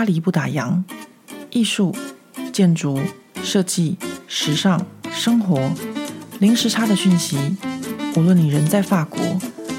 [0.00, 0.82] 巴黎不打烊，
[1.50, 1.94] 艺术、
[2.54, 2.98] 建筑、
[3.42, 5.70] 设计、时尚、生活，
[6.38, 7.36] 零时差的讯息。
[8.16, 9.20] 无论你人在法国，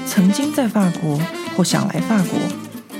[0.06, 1.18] 曾经在法国，
[1.56, 2.38] 或想来法国，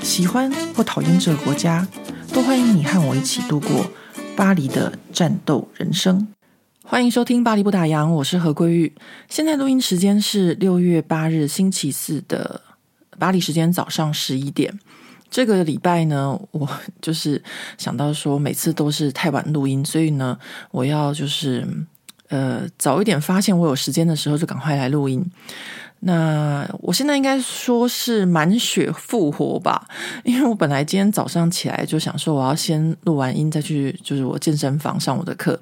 [0.02, 1.86] 喜欢或讨厌这个国家，
[2.32, 3.86] 都欢迎你和我一起度过
[4.34, 6.26] 巴黎的战斗人生。
[6.82, 8.92] 欢迎收听《巴黎不打烊》，我是何桂玉。
[9.28, 12.60] 现在录音时间是六月八日星期四的
[13.16, 14.76] 巴黎时间早上十一点。
[15.32, 16.68] 这个礼拜呢， 我
[17.00, 17.42] 就是
[17.78, 20.38] 想到说，每次都是太晚录音，所以呢，
[20.70, 21.66] 我要就是
[22.28, 25.24] 呃早一点发现我有时间的时候，就赶快来录音。
[26.00, 29.88] 那我现在应该说是满血复活吧，
[30.24, 35.58] 因为我本来今天早上起来就想说，我要先录完音再去就是我健身房上我的课。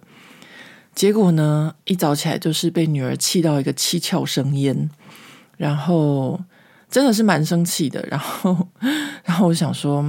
[0.92, 4.90] 结果呢，一早起来就是被女儿气到一个七窍生烟，
[5.56, 6.40] 然后
[6.90, 8.04] 真的是蛮生气的。
[8.10, 8.68] 然后，
[9.24, 10.04] 然后我想说，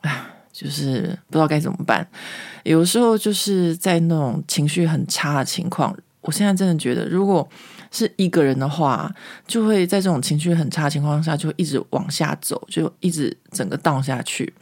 [0.00, 2.06] 哎，就是不知道该怎么办。
[2.64, 7.48] 有时候就是在那种情绪很差的情况，我现在真的觉得，如果
[7.90, 9.14] 是一个人的话，
[9.46, 14.52] 就会在这种情绪很差的情况下，就一直往下走，就一直整个荡下去。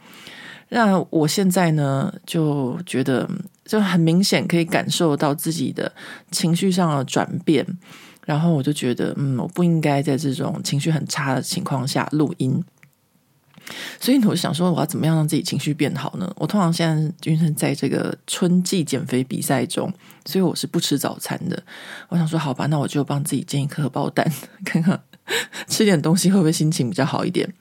[0.69, 3.29] 那我现在呢，就觉得
[3.63, 5.91] 就很明显可以感受到自己的
[6.31, 7.65] 情绪上的转变，
[8.25, 12.63] 然后我就觉得，嗯，我不应该在这种情绪很差的情况下录音，
[13.99, 16.31] 所以我就想说，我要怎么样让自己情绪变好呢？
[16.37, 19.91] 我通常现在因为在这个春季减肥比赛中，
[20.25, 21.61] 所以我是不吃早餐的。
[22.09, 24.29] 我想说，好吧，那我就帮自己煎一颗荷包蛋，
[24.65, 25.01] 看看
[25.67, 27.53] 吃点东西会不会心情比较好一点。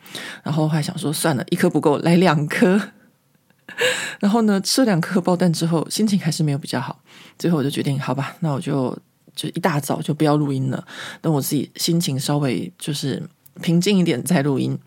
[0.42, 2.80] 然后还想说，算了，一颗不够，来两颗。
[4.20, 7.00] 然后呢，吃了两颗荷包蛋之后，心情还是没有比较好。
[7.38, 8.96] 最后我就决定，好吧，那我就
[9.34, 10.84] 就一大早就不要录音了，
[11.20, 13.22] 等我自己心情稍微就是
[13.60, 14.78] 平静一点再录音。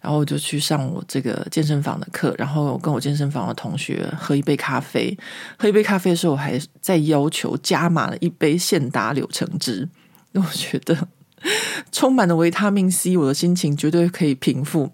[0.00, 5.16] 然后我就去上我这个健身房的课，然后跟我健身房的同学喝一杯咖啡。
[5.58, 9.88] 喝一杯咖啡的时候，我还在要求加码了一杯现打柳橙汁，
[10.34, 11.08] 我觉得。
[11.92, 14.90] 充满了维他命 C，我的心情绝对可以平复。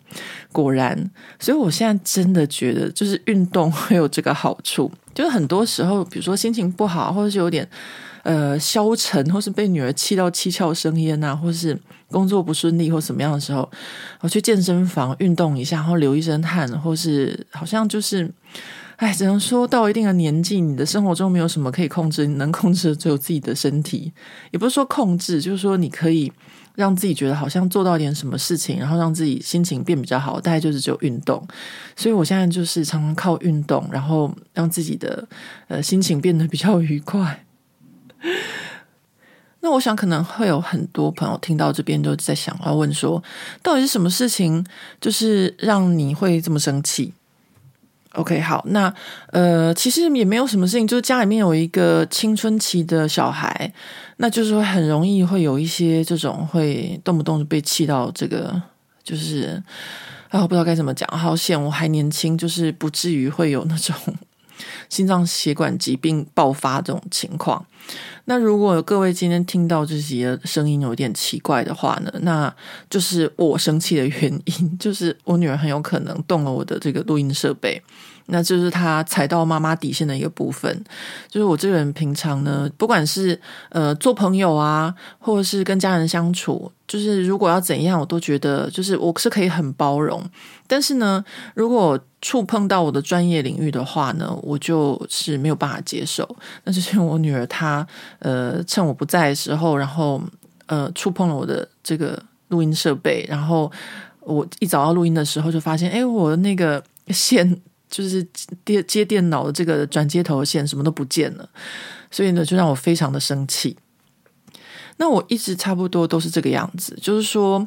[0.51, 1.09] 果然，
[1.39, 4.91] 所以我现在真的觉得，就是运动会有这个好处。
[5.15, 7.69] 就是很多时候，比如说心情不好，或者是有点
[8.23, 13.71] 呃消沉，或是被女儿气到七窍生烟啊，或是工作不顺利或什么样的时候，
[14.21, 18.31] 我去健身房运动一下，然后流一身汗，或是好像就是。
[18.97, 24.13] 哎，只能说到一定的年纪，你的生活中没有什么可以控制，你能控制的只有自己的身体。
[24.51, 26.31] 也不是说控制，就是说你可以
[26.75, 30.39] 让自己觉得好像做到点什么事情，然后让自己心情变比较好。
[30.39, 31.43] 大概就是只有运动。
[31.97, 35.27] 所以我现在就是常常靠运动，然后让自己的
[35.69, 37.43] 呃心情变得比较愉快。
[39.61, 43.23] 那我想可能会有很多朋友听到这边都在想，要问说，
[43.63, 44.65] 到底是什么事情，
[45.01, 47.13] 就是让你会这么生气
[48.15, 48.93] ？OK，好，那
[49.33, 53.73] 呃，其实也没有什么事情，就是家里面有一个青春期的小孩，
[54.17, 58.61] 那就是会很容易会有一些这种会动不动就被气到这个，
[59.05, 59.63] 就是
[60.31, 63.95] 啊，我不知道该怎么讲，好险我还年轻，就是不至于会有那种
[64.89, 67.65] 心脏血管疾病爆发这种情况。
[68.27, 72.55] 那如果各位今天听到这些声音有点奇怪的话呢，那
[72.89, 77.83] 就是我生气的原因， 就是我女儿很有可能动了我的这个录音设备。
[78.31, 80.85] 那就是他踩到妈妈底线的一个部分。
[81.29, 83.39] 就是我这个人平常呢，不管是
[83.71, 90.23] 呃做朋友啊，或者是跟家人相处，就是如果要怎样，我都觉得就是我是可以很包容。
[90.67, 91.25] 但是呢，
[91.55, 96.29] 如果触碰到我的专业领域的话呢，我就是没有办法接受。
[96.65, 97.87] 那就是我女儿她
[98.21, 100.23] 呃趁我不在的时候，然后
[100.67, 103.71] 呃触碰了我的这个录音设备，然后
[104.21, 107.61] 我一找到录音的时候就发现，哎，我的那个线。
[107.91, 108.27] 就是
[108.65, 111.49] 接接电脑的这个转接头线什么都不见了，
[112.11, 113.77] 所以呢，就让我非常的生气。
[114.97, 117.67] 那我一直差不多都是这个样子，就是说，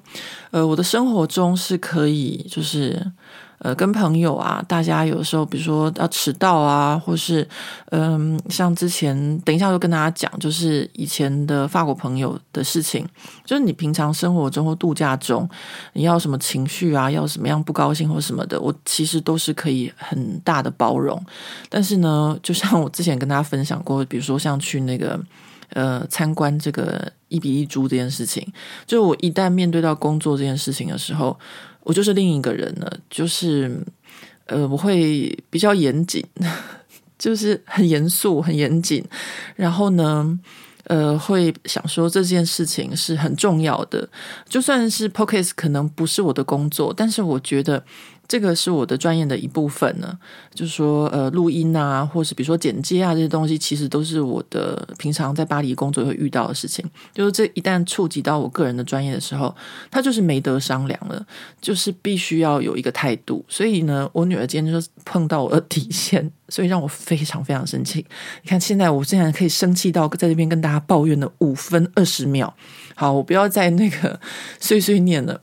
[0.51, 3.11] 呃，我的生活中是可以，就是。
[3.63, 7.47] 呃，跟朋友啊，大家有时候，比如说要迟到啊，或是
[7.91, 13.07] 嗯，像之前，等一下就跟大家讲，就是以前的法国朋友的事情，
[13.45, 15.49] 就是你平常生活中或度假中，
[15.93, 21.17] 你要什么情绪啊，要什么样不高兴或什么的，我其实都是可以很大的包容。
[21.69, 25.17] 但是呢，就像我之前跟大家分享过，比如说像去那个
[25.69, 28.45] 呃参观这个一比一租这件事情，
[28.85, 31.39] 就我一旦面对到工作这件事情的时候。
[31.83, 33.79] 我就是另一个人了，就是
[34.47, 36.25] 呃，我会比较严谨，
[37.19, 39.03] 就是很严肃、很严谨。
[39.55, 40.39] 然后呢，
[40.85, 44.07] 呃，会想说这件事情是很重要的，
[44.47, 47.83] 就算是 p o c k e t 可能不是我的工作，但是我觉得
[48.27, 50.17] 这个是我的专业的一部分呢，
[50.55, 56.83] 就是说，呃，录音啊，或是比如说剪接啊这些东西，其实都是我的平常在巴黎工作会遇到的事情。
[57.13, 59.53] 就是这一旦触及到我个人的专业的时候，
[59.91, 61.23] 他就是没得商量了，
[61.61, 63.43] 就是必须要有一个态度。
[63.47, 68.05] 所以呢，我女儿今天就碰到我的底线，所以让我非常非常生气。
[68.41, 72.51] 你看，现在我竟然可以生气到在这边跟大家抱怨了五分二十秒。
[72.95, 74.19] 好，我不要再那个
[74.59, 75.41] 碎碎念了。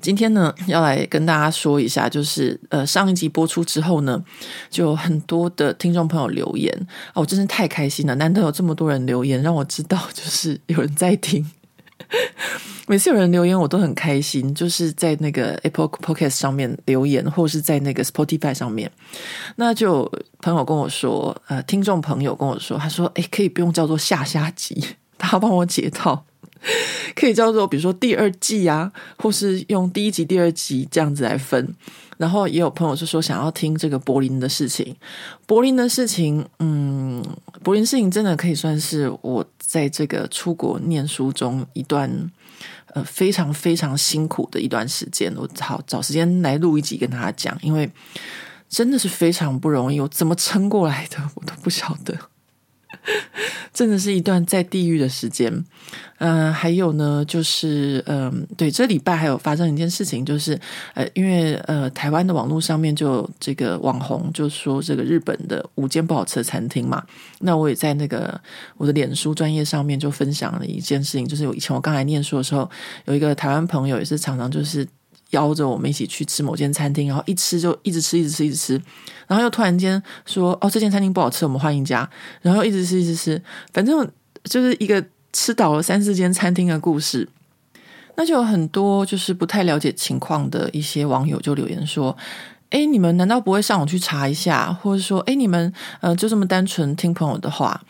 [0.00, 4.22] 今天呢，要来跟大家说一下，就是呃，上一集播出之后呢，
[4.70, 6.74] 就有很多的听众朋友留言
[7.08, 11.50] 啊，我真是太开心了，难得有这么多人留言，让我知道就是有人在听。
[12.88, 18.90] 每次有人留言，我都很开心，就是在那个 Apple Podcast 上面留言，或是在那个 Spotify 上面，
[19.56, 20.10] 那就
[20.40, 24.84] 朋友跟我说，呃，听众朋友跟我说，他说，诶，可以不用叫做下下集，
[25.16, 26.26] 他帮我解套。
[27.14, 31.74] 可以叫做，比如说第二季啊，或是用第一集、第二集这样子来分。
[32.18, 34.94] 然后也有朋友是说想要听这个柏林的事情，
[35.44, 37.20] 柏林的事情，嗯，
[37.64, 42.08] 柏林事情真的可以算是我在这个出国念书中一段
[42.94, 45.34] 呃非常非常辛苦的一段时间。
[45.36, 47.90] 我好找时间来录一集跟大家讲，因为
[48.68, 52.16] 真的是非常不容易，我怎么撑过来的，我都不晓得。
[53.72, 55.64] 真的是一段在地狱的时间，
[56.18, 60.58] 嗯、还有呢，就是嗯、对，这礼拜还有发生一件事情，就是
[60.94, 67.02] 呃，因为呃，台湾的网络上面就这个网红就说这个日本的五间不好吃的餐厅嘛，
[67.40, 68.40] 那我也在那个
[68.76, 72.70] 我的脸书专业上面就分享了一件事情，就是有以前我刚来念书的时候，
[73.06, 74.86] 有一个台湾朋友也是常常就是。
[75.32, 78.80] 邀着我们一起去吃某间餐厅，然后一吃就一直吃，一直吃，一直吃，
[79.26, 82.08] 然后又突然间说：“哦，这间餐厅不好吃，我们换一家。”
[82.40, 83.42] 然后一直吃，一直吃，
[83.72, 84.10] 反正
[84.44, 87.28] 就是一个吃倒了三四间餐厅的故事。
[88.14, 92.16] 那就有很多就是不太了解情况的一些网友就留言说
[92.70, 97.80] ：“诶，你们难道不会上网去查一下，或者说，诶，你们呃就这么单纯听朋友的话？”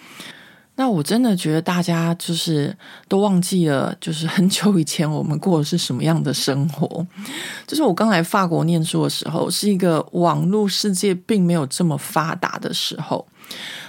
[0.74, 2.74] 那我真的觉得大家就是
[3.06, 7.06] 都忘记了，就是 很久以前我们过的是什么样的生活。
[7.66, 13.26] 就是我刚来法国念书的时候，是一个网络世界并没有这么发达的时候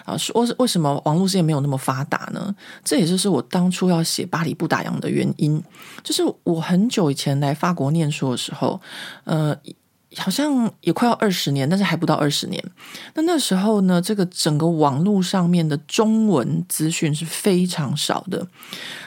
[0.03, 0.17] 啊。
[0.17, 2.53] 说为什么网络世界没有那么发达呢？
[2.83, 5.63] 这也就是我当初要写巴黎不打烊的原因。
[6.03, 8.79] 就是我很久以前来法国念书的时候，
[9.23, 9.55] 呃。
[10.17, 12.63] 好像也快要二十年，但是还不到二十年。
[13.15, 18.47] 那那时候呢，这个整个网络上面的中文资讯是非常少的。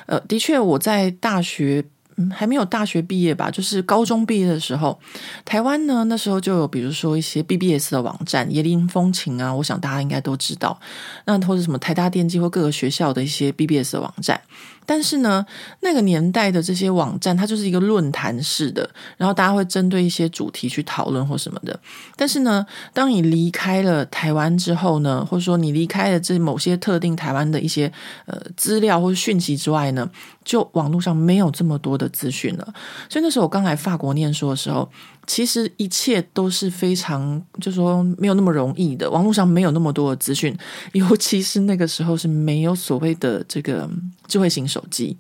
[0.07, 1.85] 呃，的确，我在大学，
[2.31, 4.99] 还没有大学毕业吧，就是高中毕业的时候，
[5.45, 10.79] 台湾呢那时候就有，比如说一些 BBS 的网站，椰林风情啊，我想大家应该都知道。
[11.25, 14.41] 那或者什么台大电机或各个学校的一些 BBS 的网站。
[14.87, 15.45] 但是呢，
[15.81, 21.79] 那个年代的这些网站，它就是一个论坛式的，然后大家会针对一些主题去讨论或什么的。
[22.17, 27.93] 但是呢，当你离开了台湾之后呢，或者说你离开了这某些特定台湾的一些
[28.27, 30.09] 呃资料或者讯息之外呢，
[30.45, 32.73] 就网络上没有这么多的资讯了。
[33.11, 34.89] 所以那时候我刚来法国念书的时候。
[35.27, 39.11] 其实一切都是非常，就说没有那么容易的。
[39.11, 40.57] 网络上没有那么多的资讯，
[40.93, 43.91] 尤其是那个时候是没有所谓的这个
[44.29, 45.17] 智慧型手机。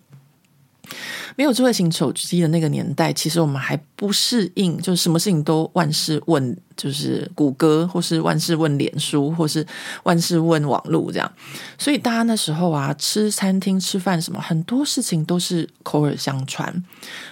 [1.34, 9.66] 没有智慧型手机的那个年代，其实我们还不适应，就是什么事情都万事问，就是谷歌，或是万事问脸书，或是
[10.04, 11.30] 万事问网络这样。
[11.76, 16.72] 所以大家那时候啊，吃餐厅吃饭什么，很多事情都是口耳相传。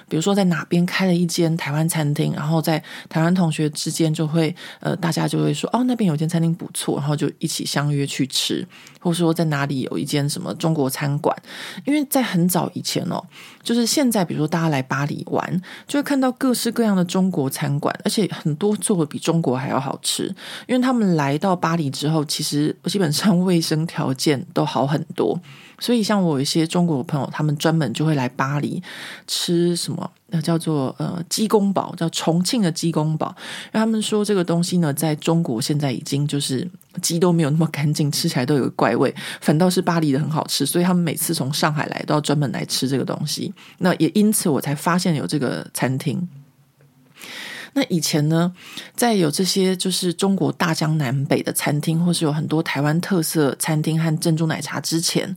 [0.08, 8.66] 比如说在哪边开了一间台湾餐厅，然后在台湾同学之间就会，呃，大家就会说，哦，那边有间餐厅不错，然后就一起相约去吃，
[9.00, 11.34] 或说在哪里有一间什么中国餐馆，
[11.86, 13.22] 因为在很早以前哦，
[13.62, 13.84] 就是。
[13.94, 20.32] 现在，比如说大家来巴黎玩，就会看到各式各样的中国餐馆，而且很多做的比中中国还要好吃。
[20.68, 25.40] 因为他们来到巴黎之后，其实基本上卫生条件都好很多。
[25.80, 28.80] 所以，像我有一些中国朋友，他们专门就会来巴黎
[29.26, 33.26] 吃什么，那叫做呃鸡公煲，叫重庆的鸡公煲。
[33.66, 36.66] 因为他们说这个东西呢，在中国现在已经就是
[37.02, 40.64] 鸡都没有那么干净，吃起来都有怪味，反倒是巴黎的很好吃。
[40.64, 43.52] 所以他们每次从上海来都要专门来吃这个东西。
[43.78, 46.26] 那也因此，我才发现有这个餐厅。
[47.74, 48.52] 那以前呢，
[48.94, 55.36] 在有这些就是中国大江南北的餐厅，或是有很多台湾特色餐厅和珍珠奶茶之前，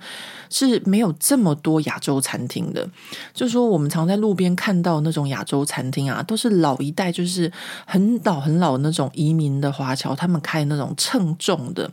[0.49, 2.87] 是没有这么多亚洲餐厅的。
[3.33, 7.51] 就说，我们常在路边看到那种亚洲餐厅啊，都是老一代，就是
[7.85, 11.91] 很老很老那种移民的华侨，他们开那种称重的。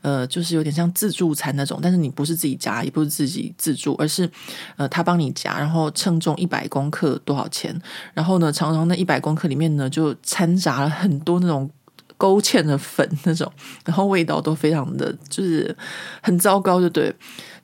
[0.00, 4.30] 呃，就是有点像自助餐那种，但是你不是自己夹，也不是自己自助，而是
[4.76, 7.78] 呃，他帮你夹，然后称重一百公克多少钱？
[8.14, 11.70] 然后呢，常常那一百公克里面呢，就掺杂了很多那种
[12.16, 13.50] 勾芡的粉那种，
[13.84, 15.76] 然后味道都非常的就是
[16.22, 17.14] 很糟糕，就对。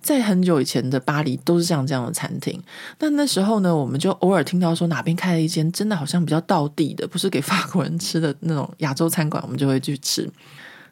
[0.01, 2.63] 在很久以前的巴黎都是像这样的餐厅，
[2.99, 10.31] 那那时候呢，我们就偶尔听到说哪边开了一间真的好像比较道地的，不是给法国人吃的那种亚洲餐馆，我们就会去吃。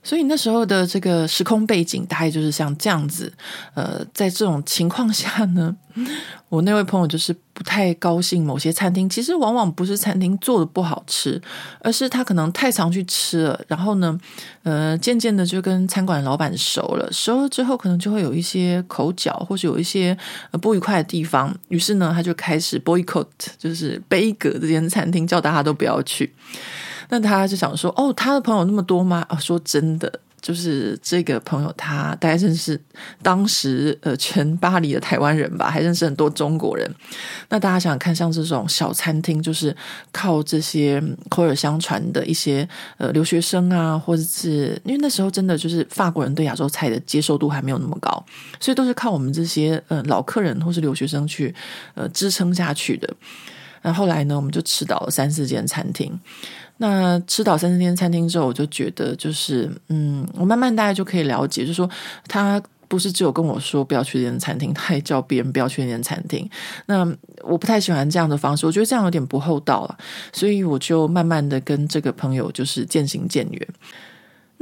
[0.03, 3.33] 所以那时候的这个时空背景大概就是像这样子，
[3.75, 5.77] 呃，在这种情况下呢，
[6.49, 11.41] 我那位朋友就是不太高兴某些餐厅，其实往往不是餐厅做的不好吃，
[11.81, 14.19] 而是他可能太常去吃了，然后呢，
[14.65, 20.17] 呃，渐渐的就跟餐馆老板熟了，熟了之后可能就会有一些口角，或是有一些
[20.61, 26.35] 不愉快的地方，于是呢，他就开始 boycott，就是杯葛这间餐厅，叫大家都不要去。
[27.13, 29.23] 那他就想说，哦，他的朋友那么多吗？
[29.29, 32.81] 哦，说真的，就是这个朋友，他大概认识
[33.23, 36.91] 当时呃全巴黎的台湾人吧，还认识很多中国人。
[37.51, 39.77] 那大家想想看，像这种小餐厅，就是
[40.11, 42.67] 靠这些口耳相传的一些
[42.97, 48.25] 呃留学生啊，或者是因为那时候真的就是法国人对亚洲菜的接受度还没有那么高，
[48.59, 51.55] 所以都是靠我们这些呃老客人或是留学生去
[51.95, 53.07] 呃支撑下去的。
[53.85, 56.19] 那后来呢，我们就吃到了三四间餐厅。
[56.83, 61.89] 那吃到三四天餐厅之后，我就觉得就是，嗯，我慢慢大家就可以了解，就是说
[62.27, 66.51] 他不是只有跟我说不要去那间餐厅，他也叫别人不要去那间餐厅。
[66.87, 67.07] 那
[67.43, 69.97] 我不太喜欢这样的方式，我觉得这样有点不厚道了，
[70.33, 73.69] 所以我就慢慢的跟这个朋友就是渐行渐远。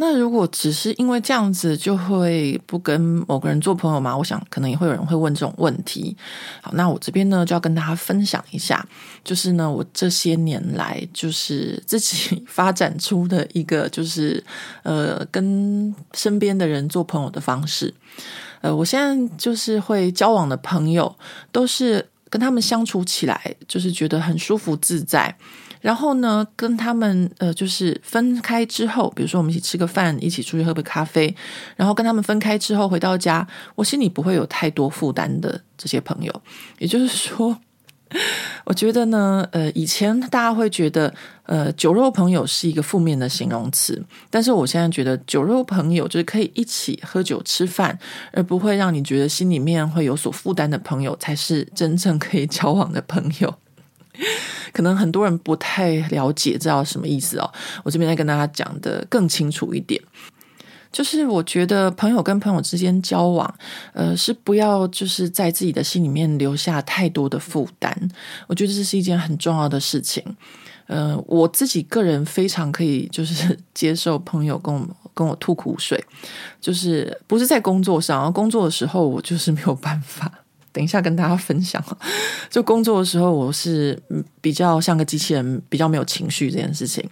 [0.01, 4.17] 那如果只是因为这样子就会不跟某个人做朋友吗？
[4.17, 6.17] 我想可能也会有人会问这种问题。
[6.63, 8.83] 好，那我这边呢就要跟大家分享一下，
[9.23, 14.43] 就是呢我这些年来就是自己发展出的一个就是
[14.85, 17.93] 呃跟身边的人做朋友的方式。
[18.63, 21.15] 呃，我现在就是会交往的朋友
[21.53, 25.37] 都是跟他们相处起来就是觉得很舒服自在。
[25.81, 31.35] 然后呢，跟他们呃，就是分开之后，比如说我们一起吃个饭，一起出去喝杯咖啡，
[31.77, 36.43] 然后跟他们分开之后回到家，我心里不会有太多负担的这些朋友。
[36.79, 37.57] 也就是说，
[38.67, 47.99] 我觉得呢，呃，以前大家会觉得，呃，酒肉朋友是一个负面的形容词，但是我现在觉得，酒肉朋友就是可以一起喝酒吃饭，
[48.33, 53.55] 而不会让你觉得心里面会有所负担的朋友，才是真正可以交往的朋友。
[54.73, 57.53] 可能很多人不太了解，知道什么意思哦。
[57.83, 60.01] 我这边再跟大家讲的更清楚一点，
[60.93, 63.55] 就是我觉得朋友跟朋友之间交往，
[63.93, 68.11] 呃，是不要就是在自己的心里面留下太多的负担。
[68.47, 70.25] 我觉得这是一件很重要的事情。
[70.87, 76.05] 呃，我自己个人非常可以就是接受朋友跟我跟我吐苦水，
[76.61, 80.45] 就是不是在工作上，而工作的时候我就是没有办法。
[80.73, 81.83] 等一下跟大家分享，
[82.51, 84.01] 就工作的时候，我是
[84.41, 87.09] 比较像个机器人，比较没有情绪这件事情。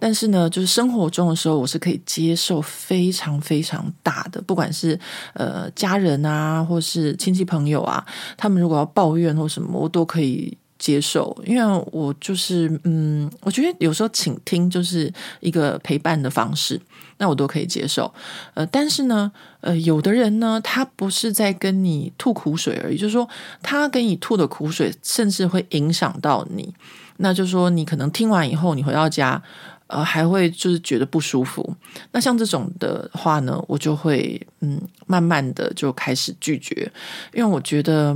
[0.00, 4.96] 但是呢，就是生活中的时候，我是可以接受非常非常大的，不管是
[5.34, 8.06] 呃家人啊，或是亲戚朋友啊，
[8.36, 16.80] 他们如果要抱怨或什么，我都可以接受，因为我就是嗯，我觉得有时候倾听就是一个陪伴的方式。
[17.18, 18.12] 那我都可以接受，
[18.54, 23.28] 呃，但是呢，呃，有的人呢，他不是在跟你吐苦水而已，就是说，
[23.62, 26.72] 他跟你吐的苦水，甚至会影响到你。
[27.18, 29.42] 那就是说，你可能听完以后，你回到家，
[29.88, 31.74] 呃，还会就是觉得不舒服。
[32.12, 36.90] 那像这种的话呢，我就会嗯，慢慢的就开始拒绝，
[37.32, 38.14] 因为我觉得，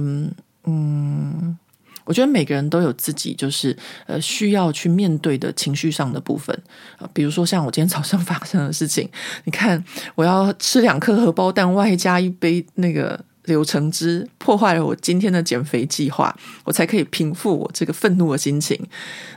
[0.65, 1.59] 嗯。
[2.05, 6.57] 我觉得每个人都有自己就是呃需要去面对的情绪上的部分
[6.99, 9.09] 啊，比如说像我今天早上发生的事情，
[9.45, 9.83] 你看
[10.15, 18.79] 我要吃两颗荷包蛋，外加一杯那个柳橙汁，破坏了我今天的减肥计划，我才可以平复我这个愤怒的心情。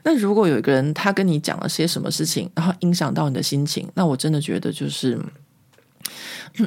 [0.03, 5.19] 那如果有一个人他跟你讲了些什么事情，然后影响到你的心情，那我真的觉得就是。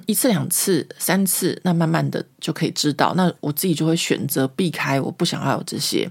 [0.07, 3.14] 一次、两次、三次，那慢慢的就可以知道。
[3.16, 6.11] 那我自己就会选择避开，我不想要有这些。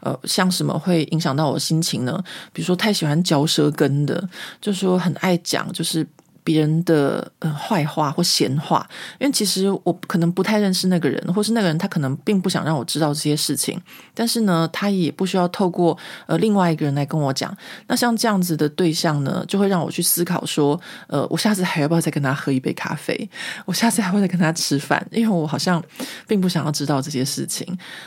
[0.00, 2.22] 呃，像什么会影响到我心情呢？
[2.52, 4.28] 比如说太喜欢嚼舌根的，
[4.60, 6.06] 就说很爱讲，就是
[6.48, 8.88] 别人的呃坏话或闲话，
[9.20, 13.78] 因为其实我可能不太认识那个人，或是那个人他可能并不想让我知道这些事情，
[14.14, 15.94] 但是呢，他也不需要透过
[16.26, 17.54] 呃另外一个人来跟我讲。
[17.86, 23.28] 那像这样子的对象呢，就会让我去思考说，呃，我下次还要不要再跟他喝一杯咖啡？
[23.66, 25.06] 我下次还会再跟他吃饭？
[25.12, 25.84] 因为我好像
[26.26, 27.66] 并不想要知道这些事情。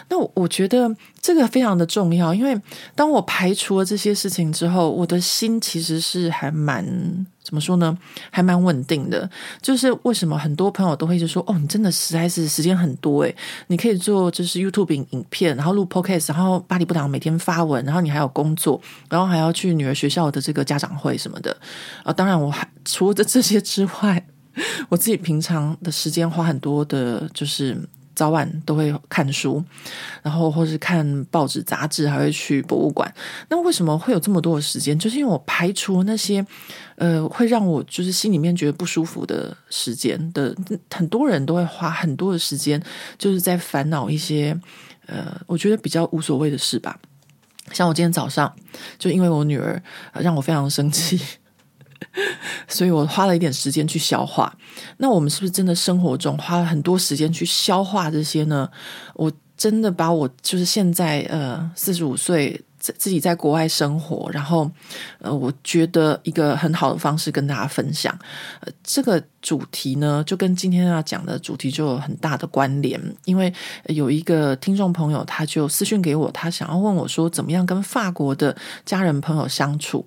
[0.10, 0.90] 那我我觉得
[1.22, 2.60] 这个非常的重要，因为
[2.96, 6.82] 当我排除了这些事情之后，我的心其实是还蛮。
[7.52, 7.98] 怎么说呢？
[8.30, 9.30] 还蛮稳定的。
[9.62, 13.36] 就是为什么很多朋友都会就说：“哦，你真的实在是时间很多诶，
[13.68, 21.56] 你可以做就是 YouTube 影片，然后录 Podcast，然后巴黎不挡每天发文，然后你还有工作，然后还要去女儿学校的这个家长会什么的。
[22.06, 24.26] 啊，当然我还除了这些之外，
[24.88, 27.78] 我自己平常的时间花很多的，就是。”
[28.22, 29.64] 早晚都会看书，
[30.22, 33.12] 然后或是看报纸杂志，还会去博物馆。
[33.50, 35.00] 那为什么会有这么多的时间？
[35.00, 36.46] 就是因为我排除那些
[36.98, 40.56] 呃会让我就是心里面觉得不舒服的时间的。
[40.94, 42.80] 很多人都会花很多的时间，
[43.18, 44.56] 就是在烦恼一些
[45.08, 47.00] 呃我觉得比较无所谓的事吧。
[47.72, 48.54] 像我今天早上
[49.00, 49.82] 就因为我女儿
[50.14, 51.20] 让我非常生气。
[52.68, 54.56] 所以我花了一点时间去消化。
[54.98, 58.70] 那我们是不是真的生活中花了很多时间去消化这些呢？
[59.14, 64.70] 我真的把我就是现在呃四十五岁自己在国外生活，然后
[65.20, 68.18] 呃我觉得一个很好的方式跟大家分享。
[68.62, 73.54] 呃，这个主题呢，就跟今天要讲的主题就有很大的关联，因为
[73.86, 80.04] 有一个听众朋友他就私讯给我，他想要问我说，怎么样跟法国的家人朋友相处。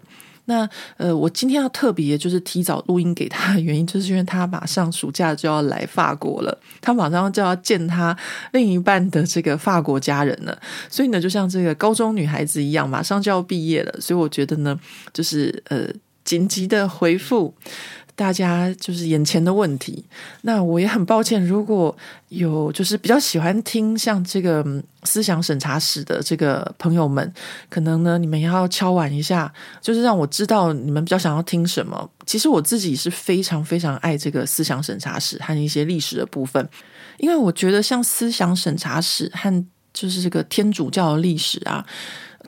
[0.47, 8.17] 那呃，我今天要特别就是提早录音给他的原因，就是因为他马上暑假就要来法国了，他马上就要见他
[8.53, 10.59] 另一半的这个法国家人了，
[10.91, 14.79] 所以呢，就像这个高中女孩子一样，马上就要毕业了，所以我觉得呢，
[15.13, 15.89] 就是呃，
[16.25, 17.55] 紧急的回复。
[18.17, 20.05] 大家就是眼前的问题，
[20.43, 21.95] 那我也很抱歉，如果
[22.29, 24.65] 有就是比较喜欢听像这个
[25.03, 27.33] 思想审查室的这个朋友们，
[27.69, 32.09] 可能呢你们要敲碗一下，就是让我知道你们比较想要听什么。
[32.25, 36.69] 其实我自己是非常非常爱这个思想审查室和一些历史的部分，
[37.19, 41.85] 因为我觉得像思想审查室和就是这个天主教的历史啊，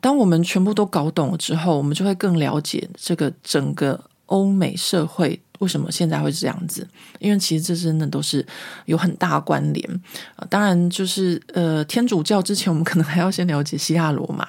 [0.01, 5.41] 当我们全部都搞懂了之后，我们就会更了解这个整个欧美社会。
[5.59, 6.87] 为什么现在会这样子？
[7.19, 8.45] 因为其实这真的都是
[8.85, 10.03] 有很大关联
[10.37, 10.47] 啊。
[10.51, 14.47] 当然，就是呃，天主教之前我们可能还要先了解希腊罗马。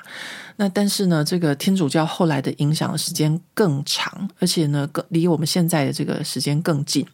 [0.60, 7.06] 那但是呢，这个天主教后来的影响的时间更长，而且呢，更离我们现在的这个时间更近。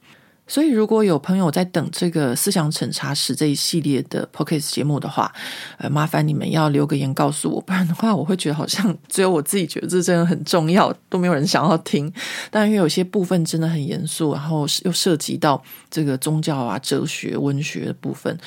[0.46, 5.34] 所以，如果有朋友在等这个思想审查室这一系列的 Podcast 节目的话，
[5.78, 12.12] 呃，麻烦你们要留个言告诉我，不然的话，我会觉得好像只有我自己觉得这真的很重要，都没有人想要听。
[12.52, 18.38] 但因为有些部分真的很严肃，然后又涉及到这个宗教啊、哲学、文学的部分，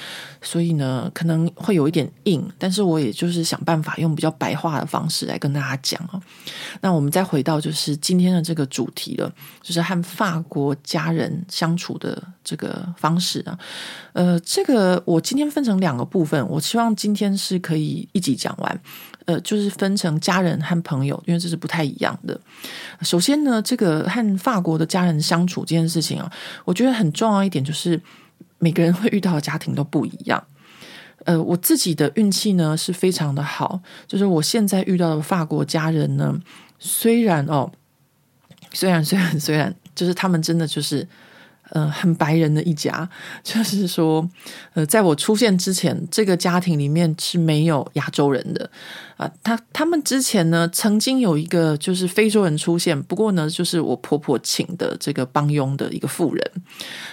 [0.47, 2.47] 所以呢，可能会有一点硬。
[2.57, 6.23] 但是我也就是想办法用比较白话的方式来跟大家讲哦。
[6.83, 9.29] 那我们再回到就是今天的这个主题了，
[9.61, 11.97] 就是和法国家人相处。
[11.97, 13.59] 的这个方式啊，
[14.13, 18.81] 呃，这个我今天分成两个部分，我希望今天是可以一集讲完，
[19.25, 22.39] 呃，就是分成家人和朋友，因为这是不太一样的。
[23.01, 26.31] 首先呢，这个和法国的家人相处这件事情啊，
[26.67, 27.99] 我觉得很重要一点就是
[28.59, 30.47] 每个人会遇到的家庭都不一样。
[31.25, 36.41] 呃，我自己的运气呢是非常的好，就是我现在遇到的法国家人呢，
[36.79, 37.73] 虽然哦，
[38.73, 41.07] 虽然虽然虽然，就是他们真的就是。
[41.71, 43.09] 呃，很白人的一家，
[43.43, 44.29] 就是说，
[44.75, 48.71] 呃，在我出现之前，这个家庭里面是没有亚洲人的。
[49.17, 56.51] 啊，他他们之前呢，曾经有一个就是非洲人出现，不过呢，就是我婆婆请的这个帮佣的一个妇人。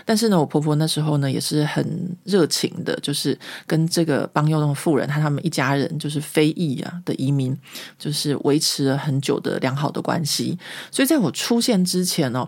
[0.04, 7.58] 但是呢，我婆婆那时候呢也是很热情的，就是跟这个帮佣的妇人和他们一家人，就是非裔啊的移民，
[7.98, 10.60] 就是维持了很久的良好的关系。
[10.92, 12.46] 所以在我出现之前哦，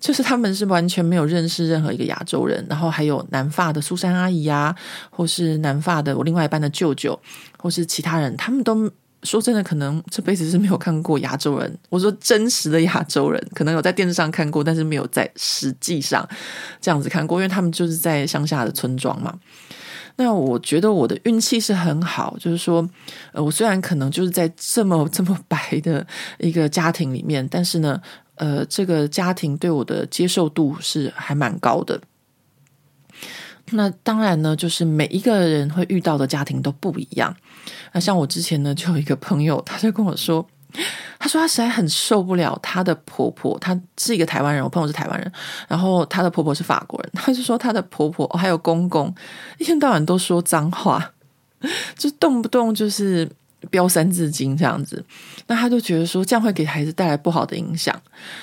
[0.00, 4.74] 就是他们是完全没有认识任何一个亚洲人，然后还有南发的苏珊阿姨啊，
[5.10, 7.18] 或是南发的我另外一半的舅舅。
[7.58, 8.88] 或是其他人，他们都
[9.24, 11.78] 说真的，可能这辈子是没有看过亚洲人。
[11.88, 16.28] 我说真实的亚洲人，可能有在电视上看过，但是没有在实际上
[16.80, 19.36] 这样子看过，因为他们就是在乡下的村庄嘛。
[20.14, 22.88] 那我觉得我的运气是很好，就是说，
[23.32, 26.06] 呃，我虽然可能就是在这么这么白的
[26.38, 28.00] 一个家庭里面，但是呢，
[28.36, 32.00] 呃，这个家庭对我的接受度是还蛮高的。
[33.70, 37.34] 那当然呢，就是每一个人会遇到的家庭都不一样。
[37.92, 40.46] 那像我之前呢，就有一个朋友，他就跟我说，
[41.18, 45.32] 她说她实在很受不了她的婆婆，她是一个台湾人，我朋友是台湾人，
[45.66, 49.12] 然后她的婆婆是法国人，她就说她的婆婆还有公公
[49.58, 51.12] 一天到晚都说脏话，
[51.96, 53.28] 就动不动就是。
[53.70, 55.04] 飙三字经这样子，
[55.46, 57.94] 那他就觉得说这样会给孩子带来不好的影响。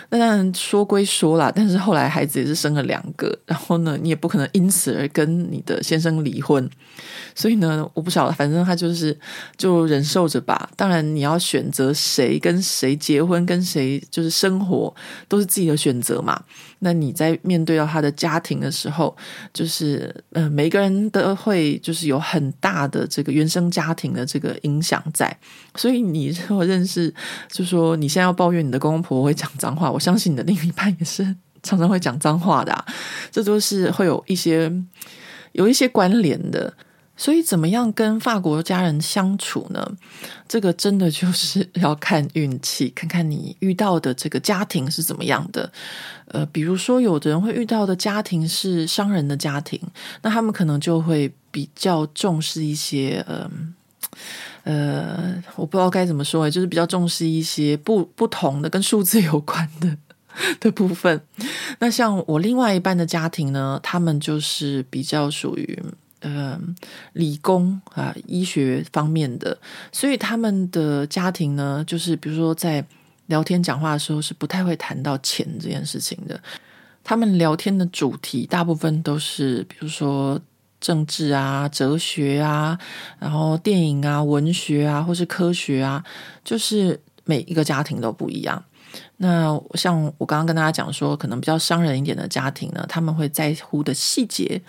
[0.09, 6.69] 那当然说归说啦，但是后来孩子也是生了两个，然后呢，你也不可能因此而跟你的先生离婚。
[7.35, 9.17] 所以呢，我不晓得，反正他就是
[9.57, 10.69] 就忍受着吧。
[10.75, 14.93] 当然，你要选择谁跟谁结婚，跟谁就是生活，
[15.27, 16.39] 都是自己的选择嘛。
[16.83, 19.15] 那你在面对到他的家庭的时候，
[19.53, 25.35] 就是呃，每个人都会就是有很大的这个原生家庭的这个影响在。
[25.75, 27.11] 所以你如果认识，
[27.49, 31.23] 就说你现在要抱怨你的公公婆婆会讲脏话，我相信你的另一半也是
[31.63, 32.85] 常常会讲脏话的，
[33.31, 34.71] 这都是会有一些
[35.53, 36.73] 有一些关联的。
[37.15, 39.97] 所以，怎么样跟法国家人相处呢？
[40.47, 45.71] 这个真的就是要看运气，看看你遇到的这个家庭是怎么样的。
[46.29, 49.79] 呃，比如说，有的人会遇到的家庭是商人的家庭，
[50.23, 53.49] 那他们可能就会比较重视一些，呃，
[54.63, 59.95] 呃，我不知道该怎么说，就是比较重视一些不不同的跟数字有关的
[60.59, 61.21] 的部分。
[61.77, 65.79] 那像我另外一半的家庭呢，他们就是比较属于。
[66.23, 66.57] 呃，
[67.11, 69.57] 理工啊，医学方面的，
[69.91, 72.83] 所以他们的家庭呢，就是比如说在
[73.25, 76.41] 聊天讲话的时候，是不太会谈到钱这件事情的。
[77.03, 80.39] 他们聊天的主题大部分都是，比如说
[80.79, 82.79] 政治啊、哲学啊，
[83.19, 86.01] 然后电影啊、文学啊，或是科学啊，
[86.45, 88.63] 就是每一个家庭都不一样。
[89.17, 94.61] 那像我刚刚跟大家讲说，可能比较商人一点的家庭呢，他们会在乎的细节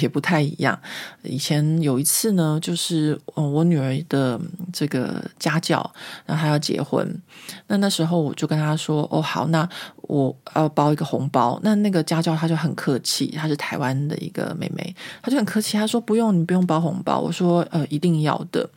[0.00, 0.78] 也不太一样。
[1.22, 4.40] 以前有一次呢，就是我女儿的
[4.72, 5.78] 这个家教，
[6.24, 7.20] 然后她要结婚，
[7.66, 9.68] 那那时候我就跟她说：“哦，好，那
[10.02, 18.68] 我要包一个红包。”那那个家教她就很客气，她是台湾的一个妹妹，她就很客气，她说：“不用，你不用包红包。”我说：“呃，一定要的。”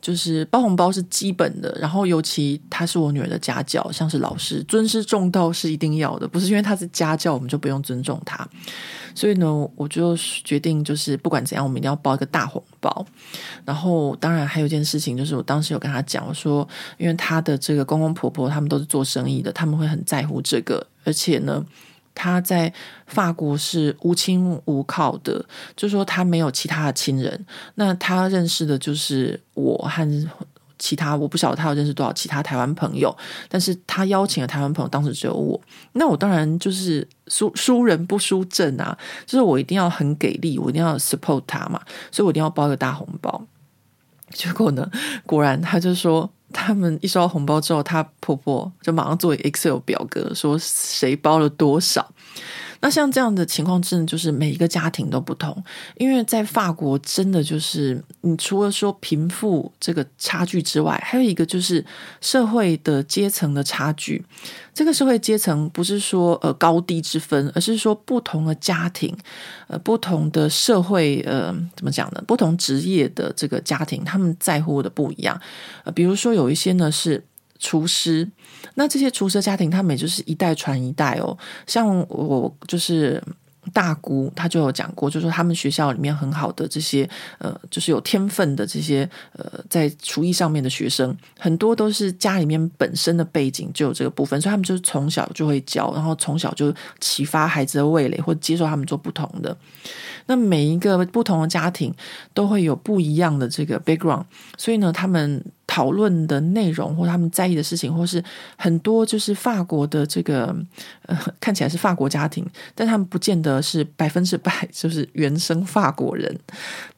[0.00, 8.48] 就是包红包是基本的，然后尤其她是我女儿的家教，像是老师，尊师重道是一定要的，不是因为她是家教我们就不用尊重她。
[9.14, 13.04] 所以呢，我就决定就是不管怎样，我们一定要包一个大红包。
[13.64, 21.64] 然后当然还有一件事情，就是我当时有跟她讲，我说因为她的这个公公婆婆他们都是做生意的，他们会很在乎这个，而且呢。
[22.18, 22.72] 他在
[23.06, 25.44] 法国是无亲无靠的，
[25.76, 27.46] 就说他没有其他的亲人。
[27.76, 30.28] 那他认识的就是我和
[30.80, 33.16] 其他，我不晓得他有认识多少其他台湾朋友。
[33.48, 35.60] 但是他邀请了台湾朋友，当时只有我。
[35.92, 43.46] 那我当然就是输输人不输阵啊，就是我一定要很给力，我一定要 support 他嘛，所以我一定要包一个大红包。
[44.32, 44.90] 结果呢，
[45.24, 46.28] 果然他就说。
[46.52, 52.10] 他们一收到红包之后，她婆婆就马上做 Excel 表格，说谁包了多少。
[52.80, 55.56] 那像这样的情况，真的就是每一个家庭都不同。
[55.96, 61.84] 因为在法国，真的就是你除了说贫富这个差距之外，还有一个就是
[62.20, 64.24] 社会的阶层的差距。
[64.72, 69.16] 这个社会阶层不是说呃高低之分，而是说不同的家庭，
[69.66, 72.22] 呃不同的社会呃怎么讲呢？
[72.26, 75.40] 不同职业的这个家庭，他们在乎的不一样。
[75.82, 77.24] 呃，比如说有一些呢是。
[77.60, 78.30] 厨师，
[78.74, 81.36] 那这些厨师家庭，他们也就是一代传一代哦。
[81.66, 83.22] 像我就是
[83.72, 99.54] 大姑，她就有讲过，就是说他们学校里面很好的这些呃，就是有天分的这些呃，在厨艺上面的学生，很多都是家里面本身的背景就有这个部分，所以他们就是从小就会教，然后从小就启发孩子的味蕾，或接受他们做不同的。
[100.28, 101.92] 那每一个不同的家庭
[102.32, 104.24] 都会有不一样的这个 background，
[104.56, 108.22] 所以呢，他们讨论的内容或他们在意的事情，或是
[108.56, 110.54] 很多就是法国的这个，
[111.40, 116.38] 看起来是法国家庭，但他们不见得是百分之百 就是原生法国人。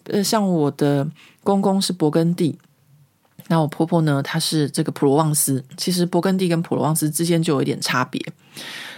[0.05, 1.09] 呃，像我的
[1.45, 2.59] 公公是勃艮第，
[3.47, 5.65] 那我婆婆呢，她是这个普罗旺斯。
[5.77, 8.21] 其实勃艮第跟普罗旺斯之间就有一点差别。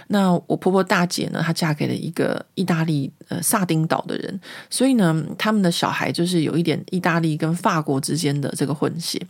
[0.07, 4.39] 那我婆婆大姐呢，她嫁给了一个意大利呃萨丁岛的人，
[4.69, 9.21] 所以呢，他们的小孩就是有一点意大利跟法国之间的这个混血。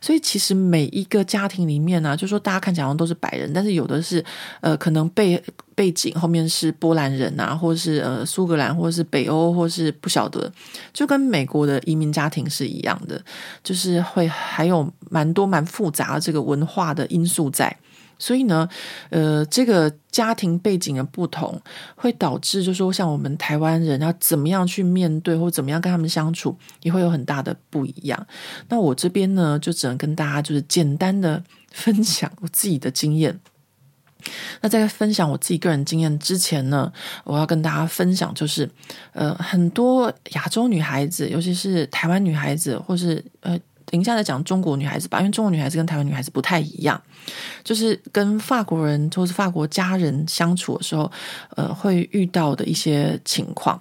[0.00, 4.24] 所以其实每一个家庭里面呢、啊，就说大家看起来好像都是白人，但是有的是
[4.60, 5.42] 呃可能背
[5.74, 10.50] 背景后面是波兰人啊，或是呃苏格兰，或是北欧，或是不晓得，
[10.92, 13.20] 就跟美国的移民家庭是一样的，
[13.62, 17.74] 就是会还有蛮多蛮复杂的这个文化的因素在。
[18.20, 18.68] 所以呢，
[19.08, 21.60] 呃，这个家庭背景的不同，
[21.96, 28.26] 会导致就是说，像我们台湾人要怎么样去面对，或怎么样跟他们相处，也会有很大的不一样。
[28.68, 33.40] 那我这边呢，就只能跟大家就是简单的分享我自己的经验。
[34.60, 36.92] 那在分享我自己个人经验之前呢，
[37.24, 38.68] 我要跟大家分享，就是
[39.12, 43.58] 呃，很多亚洲女孩子，尤其是台湾女孩子，或是呃，
[43.90, 47.00] 等一下再讲中国女孩子吧，因为中国女孩子跟台湾女孩子不太一样，
[47.64, 51.10] 就是跟法国人或是法国家人相处的时候，
[51.56, 53.80] 呃，会遇到的一些情况。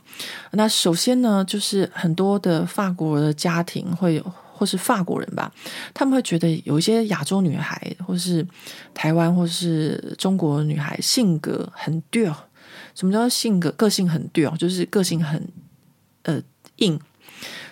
[0.51, 4.21] 那首先呢，就是很多的法国的家庭会。
[4.59, 5.49] 或是法国人吧，
[5.93, 8.45] 他们会觉得有一些亚洲女孩，或是
[8.93, 12.29] 台湾或是中国女孩，性格很倔。
[12.93, 13.71] 什么叫性格？
[13.71, 15.47] 个性很倔，就是个性很
[16.23, 16.41] 呃
[16.75, 16.99] 硬。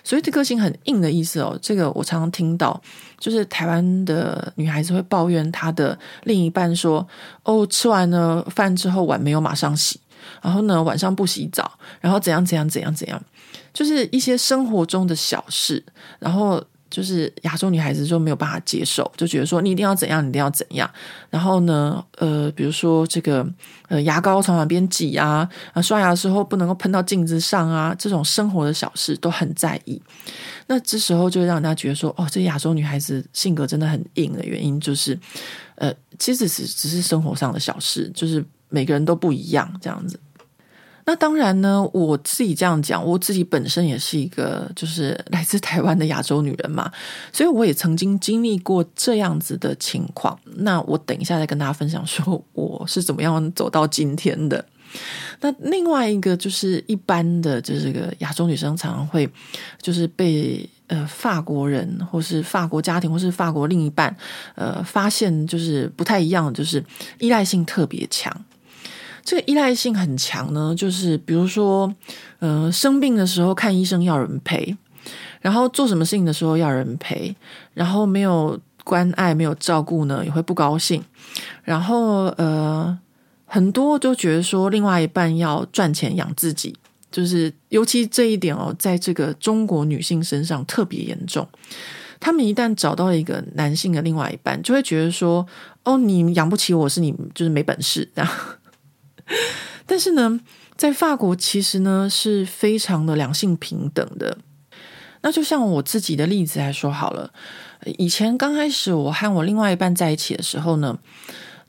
[0.04, 2.80] 所以这个性很硬的意思哦，这个我常常听到，
[3.18, 7.06] 就是台湾的女孩子会抱怨她的另一半说
[7.44, 10.00] ：“哦，吃完了饭之后碗没有马上洗，
[10.42, 13.22] 然后呢晚上不洗澡，然后怎样怎样怎样怎样，
[13.72, 15.84] 就是一些生活中的小事，
[16.18, 20.90] 然后。”就是亚洲女孩子就没有办法接受，就觉得说你一定要怎样，你一定要怎样。
[21.30, 23.46] 然后呢，呃，比如说这个
[23.88, 30.00] 呃牙膏从哪边挤啊，啊刷牙的时候不能够喷到镜子上啊，这种生活的小事都很在意。
[30.66, 35.18] 那这时候就让人家觉得说，哦，这亚洲女孩子性格真的很硬的原因就是，
[35.76, 40.18] 呃，其实只只是生活上的小事，就是每个人都不一样这样子。
[41.08, 46.92] 那当然呢，我自己这样讲，我自己本身也是一个就是来自台湾的亚洲女人嘛，
[47.32, 50.38] 所以我也曾经经历过这样子的情况。
[50.56, 54.62] 那我等一下再跟大家分享，说我是怎么样走到今天的。
[55.40, 59.26] 那另外一个就是一般的，就是个亚洲女生常常会
[59.80, 64.14] 就是被呃法国人或是法国家庭或是法国另一半
[64.56, 66.84] 呃发现就是不太一样，就是
[67.18, 68.30] 依赖性特别强。
[69.28, 71.94] 这个依赖性很强呢，就是比如说，
[72.38, 74.74] 呃，生病的时候看医生要人陪，
[75.42, 77.36] 然后做什么事情的时候要人陪，
[77.74, 81.04] 然后没有关爱、没有照顾呢，也会不高兴。
[81.62, 82.98] 然后，呃，
[83.44, 86.74] 很多就觉得说，另外一半要赚钱养自己，
[87.12, 91.46] 就是尤其这一点哦，在这个中国女性身上特别严重。
[92.18, 95.46] 他们一旦找到一个男性的另外一半，就会觉得说，
[95.84, 98.30] 哦，你养不起我是你就是没本事这样。
[99.86, 100.40] 但是呢，
[100.76, 104.38] 在法国其实呢是非常的两性平等的。
[105.20, 107.32] 那就像我自己的例子来说好了，
[107.98, 110.96] 以前刚开始我和我另外一半在一起的时候呢，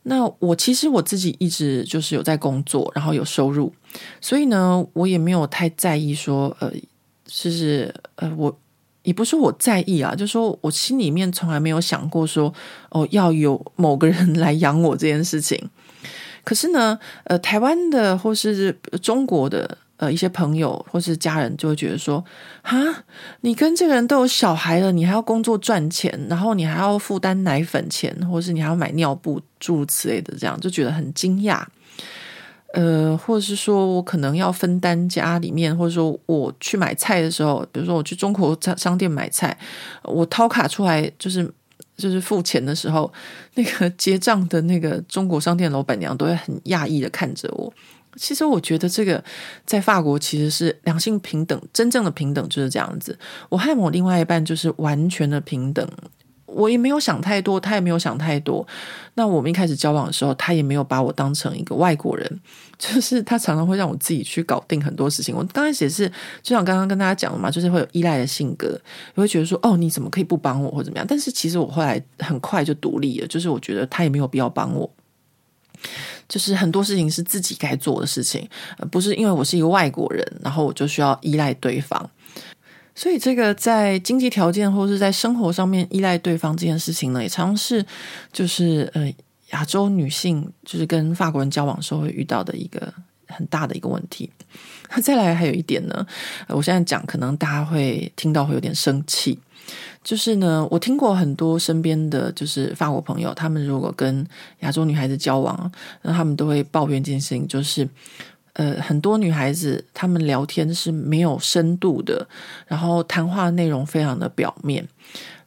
[0.04, 3.74] 那我其实我自己一直就是有在工作，然后有收入，
[4.22, 6.72] 所以呢，我也没有太在意说，呃，
[7.26, 8.56] 就是呃，我
[9.02, 12.54] 也不是我在意啊，就说我心里面从来没有想过说，
[12.90, 15.70] 哦，要有某个人来养我这件事情。
[16.44, 22.24] 可是呢，呃，台湾的或是中国的呃一些朋友或是家人就会觉得说，
[22.62, 22.78] 哈，
[23.42, 31.64] 你跟这个人都有小孩了，你还要工作赚钱，然后你还要负担奶粉钱，或是你还要买尿布，诸如此类的，这样就觉得很惊讶。
[32.74, 39.58] 呃，或者是说我可能要分担家里面，或者说我去买菜的时候，比如说我去中国商商店买菜，
[40.04, 41.52] 我掏卡出来就是。
[42.00, 43.12] 就是付钱的时候，
[43.54, 47.72] 那个结账的那个中国商店老板娘都会很讶异的看着我。
[48.16, 49.24] 其实我觉得这个
[49.66, 53.18] 在法国其实是两性平等，真正的平等就是这样子。
[53.50, 55.88] 我和我另外一半就是完全的平等。
[56.54, 58.66] 我也没有想太多，他也没有想太多。
[59.16, 62.40] 那我们一开始交往的时候，他也没有把我当成一个外国人，
[62.80, 65.36] 就是他常常会让我自己去搞定很多事情。
[65.36, 66.08] 我刚开始也是，
[66.42, 68.70] 就像刚刚跟大家讲的嘛，就是会有依赖的性格，
[69.16, 71.06] 也会觉得说，哦，你怎么可以不帮我或怎么样？
[71.08, 74.90] 但是其实我后来很快就独立了，就是我觉得他也没有必要帮我，
[76.30, 78.48] 就是很多事情是自己该做的事情，
[78.90, 82.10] 不是因为我是一个外国人，然后我就需要依赖对方。
[83.00, 87.86] 所以，这个在经济条件或是在生活上面依赖对方这件事情呢，也常常是
[88.34, 89.10] 就是呃
[89.52, 92.94] 亚洲女性就是跟法国人交往的时候会遇到的一个
[93.28, 94.30] 很大的一个问题。
[94.90, 96.06] 那 再来还有一点呢，
[96.50, 99.40] 我现在讲可能大家会听到会有点生气，
[100.04, 104.28] 就是呢，我听过很多身边的就是法国朋友，他们如果跟
[104.60, 107.88] 亚洲女孩子交往，那他们都会抱怨这件事情，就是。
[108.54, 112.28] 呃，很多女孩子她们聊天是没有深度的，
[112.68, 114.88] 然后谈话内容非常的表面。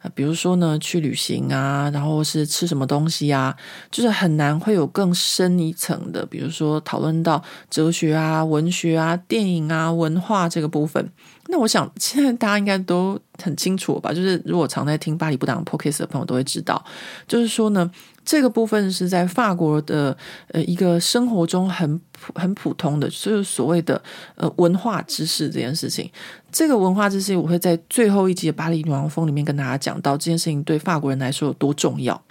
[0.01, 3.55] 呃，比如说呢，去旅行啊，然后是吃什么东西啊，
[3.89, 11.09] 就是很难会有更深一层的，比如说讨论到哲学啊、文学啊、电影啊、文化这个部分。
[11.47, 14.11] 那我想现在大家应该都很清楚吧？
[14.11, 16.83] 就是如果常在听巴黎不挡 Podcast 的朋友都会知道，
[17.27, 17.89] 就是说呢。
[18.25, 20.15] 这个部分是在法国的
[20.49, 24.01] 呃一个生活中很普很普通的，就是所谓的
[24.35, 26.09] 呃文化知识这件事情。
[26.51, 32.21] 这个文化知识我会在最后一集《巴黎女王风》里面跟大家讲到这件事情对法国人来说有多重要。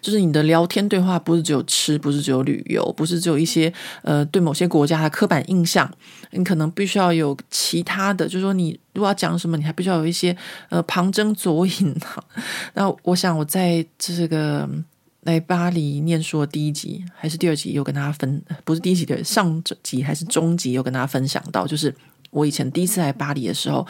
[0.00, 5.90] 就是你的聊天对话不是只有吃，不是只有旅游，不是只有一些呃对某些国家的刻板印象，
[6.30, 10.36] 你可能必须要有其他的，就是说你如果要讲什么，你还必须要有一些
[10.68, 11.94] 呃旁征左引。
[12.74, 14.68] 那我想我在这个
[15.22, 21.94] 来巴黎念书的第一集还是第二集，有跟大家分，不是第一集的上集还是中集，有跟大家分享到，就是。
[22.36, 23.86] 我以前第一次来巴黎的时候，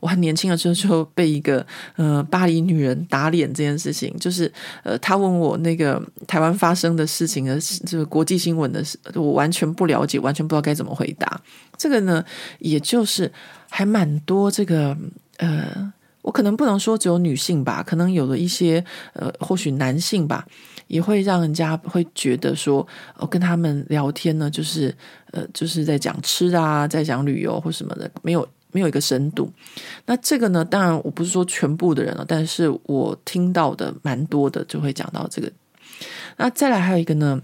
[0.00, 1.64] 我很年轻的时候就被一个
[1.96, 4.50] 呃巴黎女人打脸这件事情，就是
[4.82, 11.40] 呃她问我那个台湾发生的事情的这个国际新闻的事，我完全不了解，完全不知道该怎么回答。
[11.76, 12.24] 这个呢，
[12.58, 13.30] 也就是
[13.68, 14.96] 还蛮多这个
[15.36, 18.82] 呃，我可能不能说只有女性吧，可能有了一些
[19.12, 20.46] 呃，或许男性吧。
[20.90, 22.84] 也会让人家会觉得说，
[23.16, 24.92] 哦，跟他们聊天呢，就是
[25.30, 29.48] 呃，就是在讲吃啊，在讲旅游或什么的，没有没有一个深度。
[30.06, 35.50] 那这个呢，当然我不是说全部的人了，但是我听到的蛮多的，就会讲到这个。
[36.38, 37.40] 那再来还有一个呢，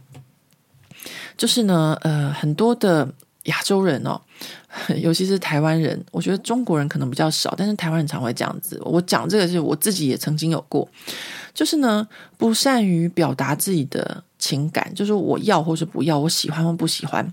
[1.37, 3.15] 就是呢，呃，很多的
[3.47, 4.21] 亚洲人哦，
[5.03, 8.81] 尤其是台湾人，我觉得中国人可能比较少，但是台湾人常会这样子。
[8.85, 10.89] 我讲这个是我自己也曾经有过。
[11.55, 12.07] 就是呢，
[12.37, 17.27] 不善于表达自己的情感，就是我要或是不要，我喜欢或不喜欢。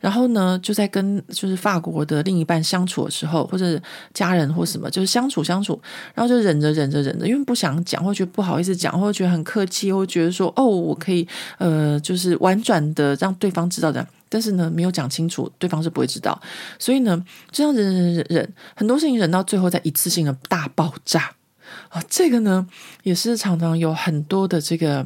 [0.00, 3.78] 然后呢，就在跟就是法国的另一半相处的时候，或者
[4.14, 5.78] 家人或什么，就是相处相处，
[6.14, 14.06] 然后就忍着忍着忍着，因为不想讲，或觉得不好意思讲，或者觉得很客气，或觉得说哦，我可以呃，就是婉转的让对方知道的。
[14.28, 16.40] 但是呢，没有讲清楚，对方是不会知道。
[16.78, 21.32] 所以呢，这样忍忍忍忍，很多事情忍到最后，再一次性的大爆炸。
[21.88, 22.64] 啊，这个呢
[23.02, 25.04] 也是常常有很多的这个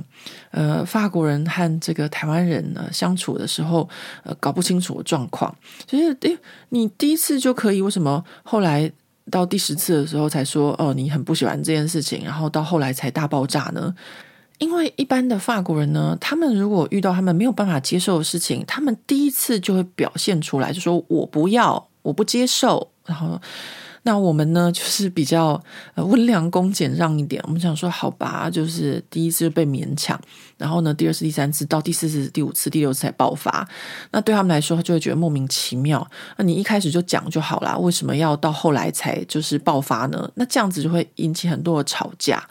[0.51, 3.89] 呃法国人和这个台湾人呢相处的时候，
[4.25, 5.55] 呃搞不清楚的状况。
[5.87, 8.91] 就是诶，你第一次就可以，为什么后来
[9.31, 13.95] 到第十次的时候才说哦，你很不喜欢这件事情，然后到后来才大爆炸呢？
[14.61, 23.41] 因为一般的法国人呢，他们如果遇到他们没有办法接受的事情，他们第一次就会表现出来，就说我不要，我不接受，然后。
[24.03, 25.63] 那我们呢，就是比较
[25.95, 27.43] 呃温良恭俭让一点。
[27.47, 30.19] 我们想说，好吧，就是第一次被勉强，
[30.57, 33.69] 然后呢，第二次、第三次，到第四次、第五次、第六次才爆发。
[34.11, 36.07] 那对他们来说，他就会觉得莫名其妙。
[36.39, 40.31] 那你一开始就讲就好啦，为什么要到后来才就是爆发呢？
[40.35, 42.43] 那这样子就会引起很多的吵架，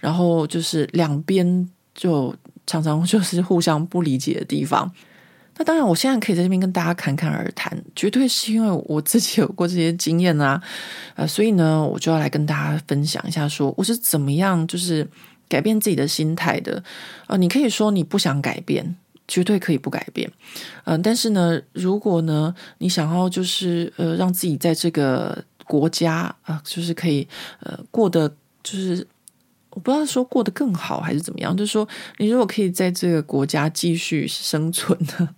[0.00, 2.34] 然后就是两边就
[2.66, 4.90] 常常就是互相不理解的地方。
[5.58, 10.62] 那当然，我现在可以在这边跟大家侃侃而谈，绝对是因为我自己有过这些经验啊，
[11.14, 15.08] 呃，所以呢，我就要来跟大家分享一下说，我是怎么样就是
[15.48, 16.84] 改变自己的心态的。
[17.26, 20.30] 呃，你可以说你不想改变，绝对可以不改变，
[20.84, 27.26] 嗯、但是呢，如果呢，你想要就是呃，让自己在这个国家啊、就是可以
[27.60, 28.28] 呃过得
[28.62, 29.06] 就是
[29.70, 31.88] 我不知道说过得更好还是怎么样，就是说
[32.18, 35.30] 你如果可以在这个国家继续生存呢。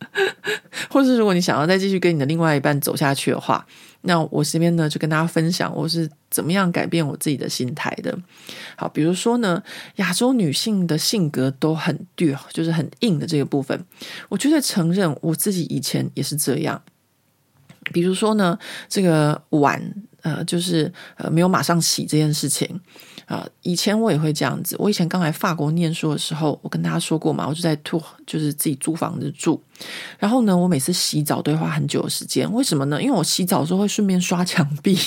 [0.90, 3.66] 或是如果你想要再继续跟你的另外一半走下去的话，
[4.02, 8.18] 那我这边呢就跟大家分享我是怎么样改变我自己的心态的。
[8.76, 9.62] 好，比如说呢，
[9.96, 13.84] 亚洲女性的性格都很倔，就是很硬的这个部分，
[14.28, 16.82] 我觉得承认我自己以前也是这样。
[17.92, 18.58] 比如说呢，
[18.88, 22.80] 这个碗呃，就是呃没有马上洗这件事情。
[23.30, 24.74] 啊，以前我也会这样子。
[24.76, 29.62] 我以前刚来法国念书的时候，我跟大家说过嘛，我就在租，就是自己租房子住。
[30.18, 32.52] 然后呢，我每次洗澡都会花很久的时间。
[32.52, 33.00] 为什么呢？
[33.00, 34.98] 因为我洗澡的时候会顺便刷墙壁。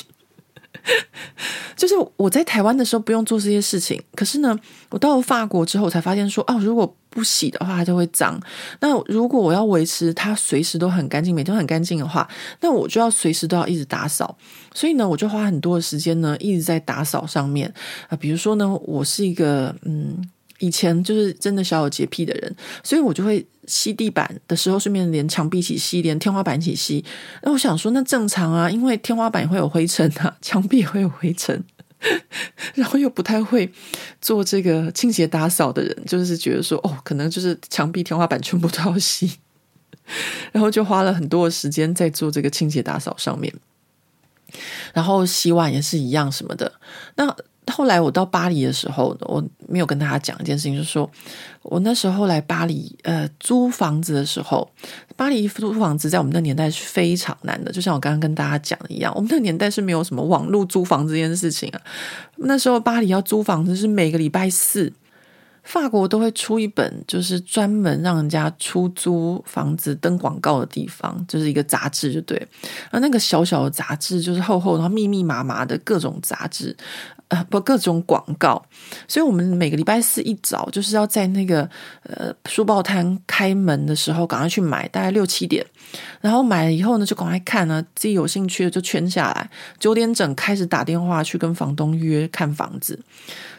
[1.76, 4.58] 就是我在台湾的时候不用做这些事情，可是呢，
[4.90, 8.40] 我到了法国之后，我才发现说，哦，如果不洗的话，它就会脏。
[8.80, 12.28] 那如果我要维持它随时都很干净，每天都很干净的话，
[12.62, 14.38] 那我就要随时都要一直打扫。
[14.74, 17.74] 所以呢，我就花很多的时间呢，一直在打扫上面
[18.10, 18.16] 啊。
[18.16, 20.30] 比如说呢，我是一个嗯。
[20.60, 27.04] 以前就是真的小有洁癖的人，所以我就会吸地板的时候，顺便连墙壁一起吸，连天花板一起吸。
[27.42, 31.64] 那我想说，那正常啊，因为天花板也会有灰尘啊， 墙壁也会有灰尘，
[32.76, 33.72] 然后又不太会
[34.22, 39.32] 做这个清洁打扫的人，就是觉得说，哦，可能就是墙壁、天花板全部都要吸，
[40.52, 43.54] 然后就花了很多的时间在做这个清洁打扫上面，
[44.94, 46.72] 然后洗碗也是一样什么的。
[47.16, 47.36] 那
[47.72, 51.10] 后来我到巴黎的时候，我没有跟大家讲一件事情，就是说
[51.64, 54.70] 我那时候来巴黎，呃，租房子的时候，
[55.16, 61.82] 巴黎租房子在我们那年代是非常难的，就像我刚刚跟大家讲的一样，我们那年代是没有什么网络租房这件事情啊。
[62.38, 64.92] 那时候巴黎要租房子是每个礼拜四，
[65.64, 72.46] 法国都会出一本，就是专门让人家出租房子登广告的地方，就是一个杂志，就对。
[72.92, 76.76] 而那个小小的杂志就是厚厚，然后密密麻麻的各种杂志。
[77.50, 78.62] 不各种广告，
[79.08, 81.70] 所以我们每个礼拜四一早就是要在那个
[82.04, 85.66] 呃书报摊开门的时候赶快去买，大概六七点，
[86.20, 93.00] 然后买了以后呢就赶快看呢，自己有兴趣的就圈下来，九点整开始打电话去跟房东约看房子。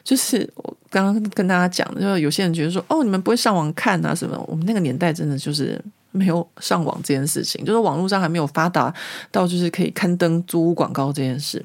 [0.02, 4.38] 就是我刚刚跟大家讲，就是有些人觉得说哦，你们不会上网看啊什么？
[4.46, 8.92] 我们那个年代真的就是没有上网这件事情，就是网络上还没有发达
[9.32, 11.64] 到就是可以刊登租屋广告这件事。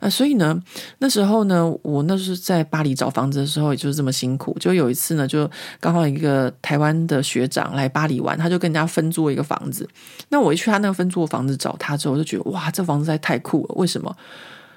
[0.00, 0.60] 啊，所以呢，
[0.98, 4.56] 那时候呢，我那时候在巴黎找房子的时候，也就是这么辛苦。
[4.60, 9.88] 就有一次呢，就刚好一个台湾的学长来巴黎玩，他就跟人家分租一个房子。
[10.28, 13.74] 那我一去他那个分租的房子找他之后，我就觉得哇，这房子实在太酷了。
[13.76, 14.16] 为什么？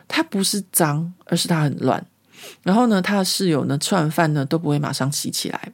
[0.08, 2.06] 它不是脏，而是它很乱。
[2.64, 5.72] 然后呢，他的室友呢，吃完饭呢都不会马上洗起来。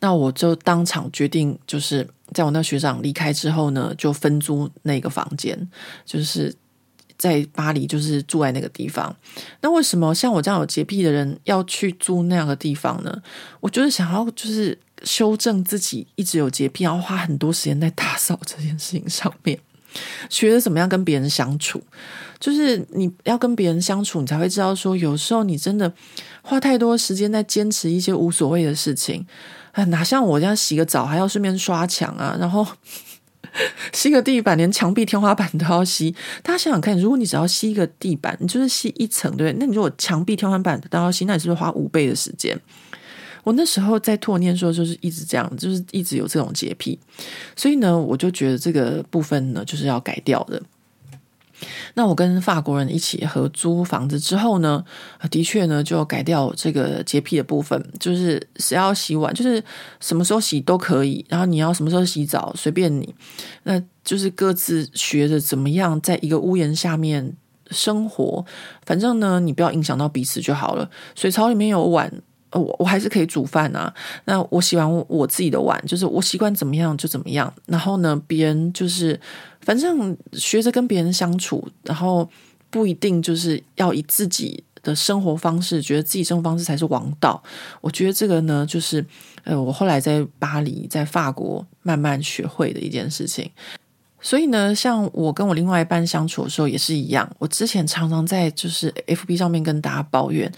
[0.00, 5.70] 那我就当场决定，就是在我那学长离开之后呢，就分租那个房间，
[6.04, 6.52] 就是
[7.22, 9.14] 在巴黎，就是住在那个地方。
[9.60, 13.22] 那为什么像我这样有洁癖的人要去租那样的地方呢？
[13.60, 19.56] 我就是想要，就是修正自己一直有洁癖，然后花很多时间在打扫这件事情上面。
[20.28, 21.80] 学着怎么样跟别人相处，
[22.40, 25.92] 就是你要跟别人相处，你才会知道说，有时候你真的
[26.42, 29.24] 花太多时间在坚持一些无所谓的事情
[29.70, 32.66] 啊，哪像我这样洗个澡还要顺便刷墙啊，然后
[33.92, 36.14] 吸个地板，连墙壁、天花板都要吸。
[36.42, 39.56] 大家想想看，如果你只要吸一个地板，你就是吸一层，对不对？
[39.60, 42.58] 那你如果墙壁、天花板都要吸，那你是不是花五倍的时间？
[43.44, 46.98] 我那时候在托念说，就是一直这样，就是一直有这种洁癖，
[47.56, 50.62] 所以呢，我就觉得这个部分呢，就是要改掉的。
[51.94, 54.84] 那我跟法国人一起合租房子之后呢，
[55.30, 59.62] 的确呢，就改掉这个洁癖的部分，就是谁要洗碗，就是
[60.00, 63.14] 什么时候洗都可以，然后你要什么时候洗澡随便你，
[63.62, 67.36] 那就是各自学着怎么样在一个屋檐下面
[67.70, 68.44] 生活，
[68.84, 70.90] 反正呢，你不要影响到彼此就好了。
[71.14, 72.22] 水槽里面有碗。
[72.52, 73.92] 我我还是可以煮饭啊。
[74.24, 77.52] 那我洗完我自己的碗，就是我习惯怎么样就怎么样。
[77.66, 79.18] 然后呢，别人就是
[79.60, 82.28] 反正学着跟别人相处，然后
[82.70, 87.42] 不一定就是要以自己的生活方式，觉得自己生活方式才是王道。
[87.80, 89.04] 我觉得这个呢，就是
[89.44, 93.50] 呃，我后来在巴黎、在法国慢慢学会的一件事情。
[94.24, 97.28] 所以呢，像我跟我另外一半相处的时候也是一样。
[97.40, 100.50] 我之前常常在就是 FB 上面跟大家抱怨，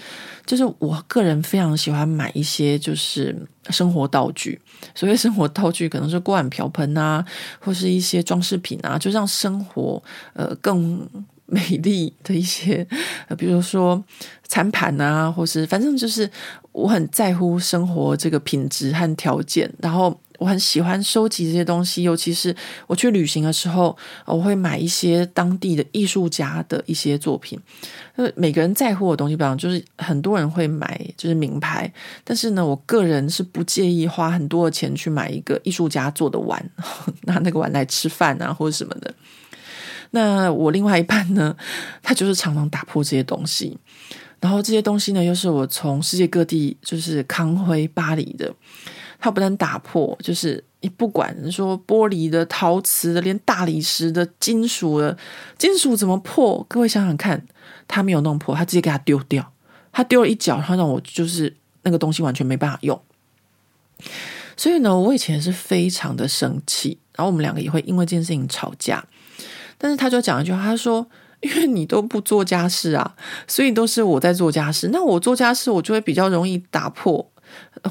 [0.44, 3.34] 就是我个人非常喜欢买一些就是
[3.70, 4.60] 生活道具。
[4.94, 7.24] 所谓生活道具，可能是锅碗瓢盆啊，
[7.58, 10.02] 或是一些装饰品啊，就让生活
[10.34, 11.08] 呃更
[11.46, 12.86] 美丽的一些，
[13.28, 14.02] 呃，比如说
[14.46, 16.30] 餐盘啊，或是反正就是
[16.72, 20.20] 我很在乎生活这个品质和条件，然后。
[20.38, 22.54] 我很喜欢收集这些东西，尤其是
[22.86, 27.58] 我去旅行的时候，我会买一些当地的艺术家的一些作品。
[28.16, 31.92] 呃，每个人在乎的东西不一样，就是很多人会买就是名牌，
[32.24, 36.70] 但是呢，我个人是不介意花很多的钱去买一个艺术家做的碗，
[37.22, 39.14] 拿那个碗来吃饭啊或者什么的。
[40.10, 41.56] 那我另外一半呢，
[42.02, 43.76] 他就是常常打破这些东西，
[44.40, 48.52] 然后这些东西呢，又是我从世界各地就是扛回巴黎的。
[49.24, 55.16] 它不能打破，就是你不管说玻璃的、陶瓷的，连大理石的、金属的，
[55.56, 56.62] 金属怎么破？
[56.68, 57.46] 各位想想看，
[57.88, 59.50] 他没有弄破，他直接给它丢掉，
[59.90, 63.00] 他丢了一脚，他让我就是那个东西完全没办法用。
[64.58, 69.02] 所以呢，我以前是非常的生气，然后我们两个也会因为这件事情吵架。
[69.78, 71.06] 但是他就讲一句话，他说
[71.40, 73.16] ：“因为你都不做家事啊，
[73.48, 74.90] 所以都是我在做家事。
[74.92, 77.26] 那我做家事，我就会比较容易打破。”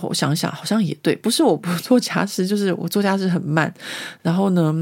[0.01, 3.73] 我想想，好像也对，不是我不做家事，就是我做家事很慢。
[4.21, 4.73] 然后呢，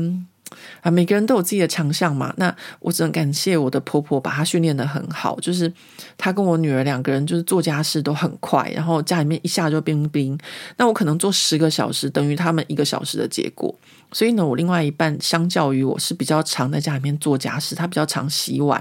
[0.81, 2.33] 啊，每个人都有自己的强项嘛。
[2.37, 5.71] 那我只能感谢我的婆婆，把她训练得很好，就是
[6.17, 10.37] 她跟我女儿两个人就是做家事都很快，然后家里面一下就冰冰。
[10.77, 13.73] 那我可能做十个小时，等于他们一个小时的结果。
[14.13, 18.77] 所以呢，我另外一半相较于我是比较常在家里面做家事，他比较常洗碗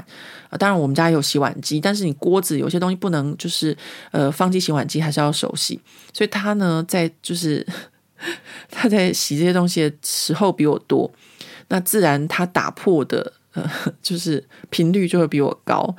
[0.49, 0.59] 啊。
[0.59, 3.77] 当然，我们家有洗碗机，但是你锅子有些东西不能就是
[4.11, 5.81] 呃放进洗碗机，还是要手洗。
[6.12, 7.64] 所以他呢，在就是
[8.73, 11.09] 他在洗这些东西的时候比我多，
[11.71, 13.68] 那自然他打破的呃
[14.03, 15.97] 就是频率就会比我高。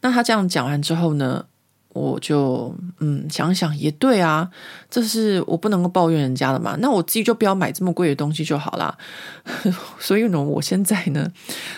[0.00, 1.44] 那他这样讲完之后呢，
[1.88, 4.48] 我就嗯想想也对啊，
[4.88, 6.76] 这是我不能够抱怨人家的嘛。
[6.80, 8.96] 那我自己就不要买这么贵的东西就好啦。
[9.98, 11.30] 所以呢，我现在呢，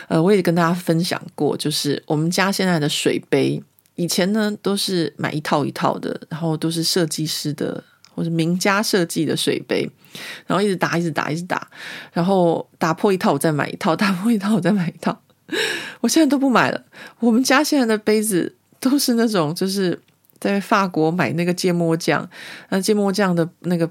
[0.09, 3.61] 呃，我也跟大家分享过，就是我们家现在的水杯，
[3.97, 7.83] 以前呢都是买一套一套的，然后都是设计师的
[8.15, 9.89] 或者名家设计的水杯，
[10.47, 11.67] 然后一直打，一直打，一直打，
[12.13, 15.21] 然后打破一套我再买一套， 打破一套我再买一套。
[16.01, 16.85] 我现在都不买了。
[17.21, 20.01] 我们家现在的杯子都是那种，就是
[20.39, 22.29] 在法国买那个芥末酱，
[22.71, 23.91] 那芥末酱的那个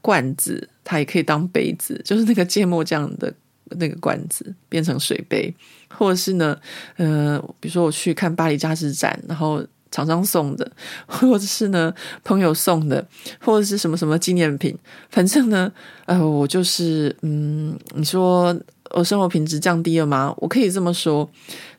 [0.00, 3.32] 罐子，它也可以当杯子，就是那个芥末酱的
[3.78, 5.54] 那个罐子变成水杯，
[5.88, 6.56] 或者是呢，
[6.96, 9.64] 呃，比如说我去看巴黎佳士展，然后。
[9.96, 10.70] 厂商送的，
[11.08, 11.90] 或者是呢
[12.22, 13.02] 朋友送的，
[13.40, 14.76] 或者是什么什么纪念品，
[15.08, 15.72] 反正呢，
[16.04, 18.54] 呃，我就是，嗯，你说
[18.90, 20.34] 我生活品质降低了吗？
[20.36, 21.26] 我可以这么说，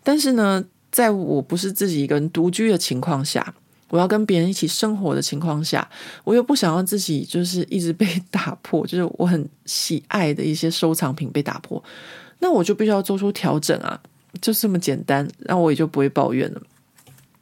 [0.03, 3.53] 但是呢，在我不是自己一个人独居的情况下，
[3.89, 5.87] 我要跟别人一起生活的情况下，
[6.23, 11.81] 我又不想要自己就是一直被打破， 就是我很喜爱的一些收藏品被打破，
[12.39, 13.99] 那我就必须要做出调整啊，
[14.41, 16.61] 就这么简单，那我也就不会抱怨了。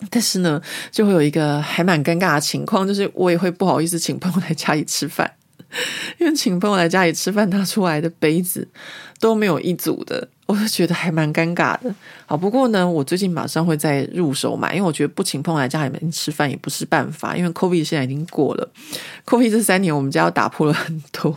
[0.10, 5.32] 但是呢，就会有一个还蛮尴尬的情况，就是我也会不好意思请朋友来家里吃饭，
[6.20, 8.68] 因为请朋友来家里吃饭拿出来的杯子
[9.20, 11.96] 都没有一组的，我就觉得还蛮尴尬的。
[12.26, 18.70] 好，不过呢，我最近马上会再入手买，因为我觉得不请朋友来家里面吃饭也不是办法，因为 COVID 现在已经过了
[19.26, 21.36] ，COVID 这三年我们家又打破了很多，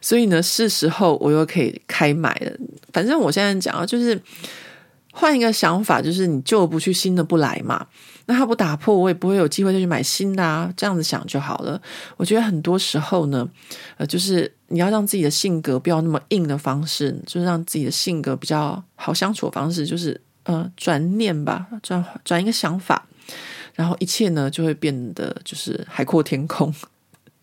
[0.00, 2.52] 所以呢，是时候我又可以开买了。
[2.92, 4.20] 反正我现在讲啊，就是。
[5.12, 7.86] 换一个想法，就是你旧的不去，新的不来嘛。
[8.26, 10.72] 那它不打破，我也不会有机会再去买新的啊。
[10.76, 11.80] 这样子想就好了。
[12.16, 13.48] 我觉得很多时候呢，
[13.98, 23.06] 呃，就是你要让自己的性格不要那么硬的方式，就是让自己的性格比较好相处的方式，就是呃，转念吧，转转一个想法，
[23.74, 26.72] 然后一切呢就会变得就是海阔天空。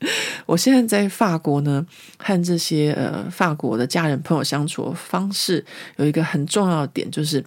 [0.45, 1.85] 我现在在法国呢，
[2.17, 5.63] 和这些呃法国的家人朋友相处的方式
[5.97, 7.43] 有一个很重要的点，就是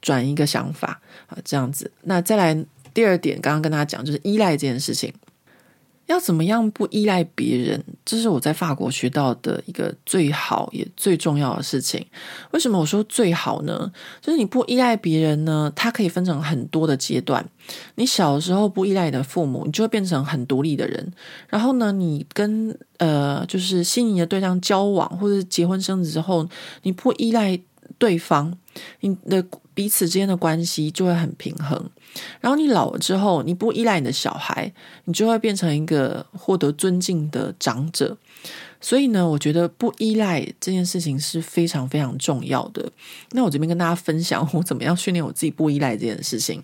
[0.00, 1.90] 转一个想法啊，这样子。
[2.02, 5.12] 那再来第二点，刚刚跟大家讲，就是依赖这件事情。
[6.12, 7.82] 要怎么样不依赖别人？
[8.04, 12.04] 这是我在法国学到的一个最好也最重要的事情。
[12.50, 13.90] 为什么我说最好呢？
[14.20, 17.44] 就是你不依赖别人呢，它可以分成很多的阶段。
[17.94, 21.12] 你小时候不依赖你的父母，你就会变成很独立的人。
[21.48, 26.46] 然后呢，你跟呃就是心仪的对象交往，或者结婚生子之后，
[26.82, 27.58] 你不依赖
[27.96, 28.52] 对方，
[29.00, 31.88] 你的彼此之间的关系就会很平衡。
[32.40, 34.72] 然后你老了之后，你不依赖你的小孩，
[35.04, 38.16] 你就会变成一个获得尊敬的长者。
[38.80, 42.90] 所以呢，我觉得不依赖这件事情是非常非常重要的。
[43.30, 46.62] 那我这边跟大家分享我怎么样训练我自己不依赖这件事情。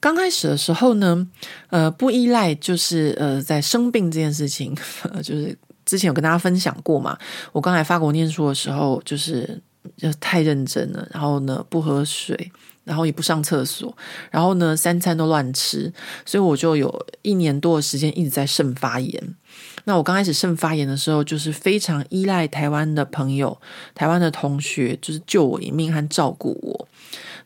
[0.00, 1.28] 刚开始的时候呢，
[1.68, 4.74] 呃，不依赖就是呃，在生病这件事情，
[5.22, 5.54] 就是
[5.84, 7.18] 之前有跟大家分享过嘛。
[7.52, 9.60] 我刚来法国念书的时候，就是
[9.98, 12.50] 就太认真了，然后呢，不喝水。
[12.90, 13.96] 然后也不上厕所，
[14.32, 15.92] 然后呢，三餐都乱吃，
[16.26, 19.36] 所以我就有一年多的时间一直在肾发炎。
[19.84, 23.56] 那我刚开始肾发炎的时候，就是非常依赖台湾的朋友、
[23.94, 26.88] 台湾的同学，就是救我一命和照顾我。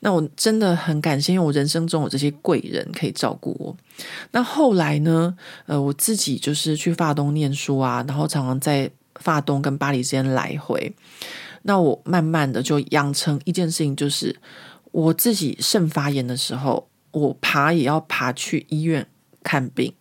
[0.01, 3.76] 那我真的很感谢，因为我人生中有这些贵人可以照顾我。
[4.30, 5.36] 那后来呢，
[5.66, 10.90] 呃，我自己就是去法东念书啊，然后常常在法东跟巴黎之间来回。
[11.66, 14.34] 那我慢慢的就养成一件事情，就是。
[14.95, 19.05] 我自己肾发炎的时候，我爬也要爬去医院
[19.42, 19.92] 看病，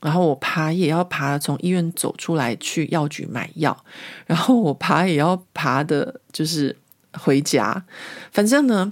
[0.00, 3.84] 然后我爬也要爬从医院走出来去药局买药，
[4.24, 6.74] 然后我爬也要爬的，就是
[7.12, 7.84] 回家。
[8.32, 8.90] 反正呢，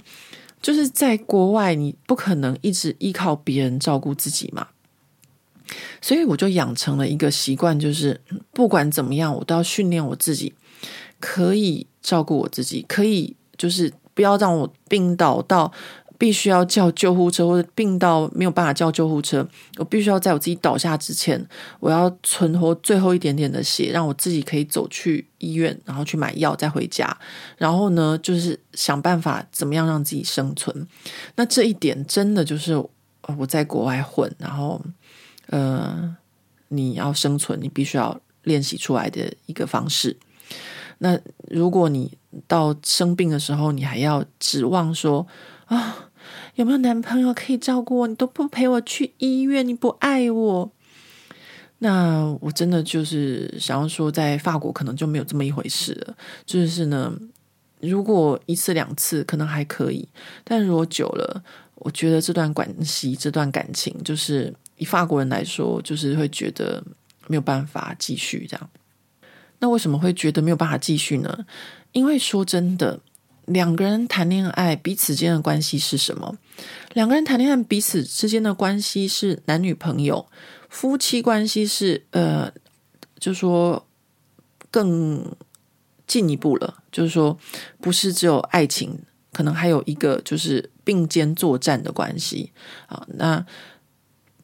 [0.61, 4.67] 就是在国外，你不可能一直依靠别人照顾自己嘛，
[5.99, 10.53] 所以我就养成了一个习惯，就是不管怎么样，我都要训练我自己，
[11.19, 13.91] 可以照顾我自己，可以就是。
[14.17, 15.71] 不要让我病倒到
[16.17, 19.47] 必须要叫救护车，或者病到没有办法叫救护车。
[19.77, 21.39] 我必须要在我自己倒下之前，
[21.79, 27.15] 我要存活最后一点点的血，让我自己可以走去医院，然后去买药，再回家。
[27.59, 30.87] 然后呢，就是想办法怎么样让自己生存。
[31.35, 32.75] 那这一点真的就是
[33.37, 34.81] 我在国外混，然后
[35.51, 36.17] 呃，
[36.69, 40.17] 你要生存，你必须要练习出来的一个方式。
[40.99, 41.19] 那
[41.49, 42.17] 如果你
[42.47, 45.27] 到生病的时候，你还要指望说
[45.65, 46.09] 啊、
[46.55, 48.07] 有没有男朋友可以照顾我？
[48.07, 50.71] 你都不陪我去医院，你不爱我。
[51.79, 56.15] 那我真的就是想要说，在法国可能就没有这么一回事了。
[56.45, 57.13] 就是呢，
[57.81, 60.07] 如果一次两次可能还可以，
[60.43, 61.43] 但如果久了，
[61.75, 66.83] 我觉得这段关系、这段感情，就是以法国人来说，就是会觉得
[67.27, 68.69] 没有办法继续这样。
[69.59, 71.45] 那为什么会觉得没有办法继续呢？
[71.91, 72.99] 因为说真的，
[73.45, 76.37] 两个人谈恋爱，彼此间的关系是什么？
[76.93, 80.27] 两个人谈恋爱，彼此之间的关系是男女朋友，
[80.69, 82.51] 夫妻关系是呃，
[83.19, 83.87] 就说
[84.69, 85.35] 更
[86.05, 87.37] 进一步了，就是说
[87.79, 88.99] 不是只有爱情，
[89.33, 92.51] 可能还有一个就是并肩作战的关系
[92.87, 93.05] 啊。
[93.15, 93.45] 那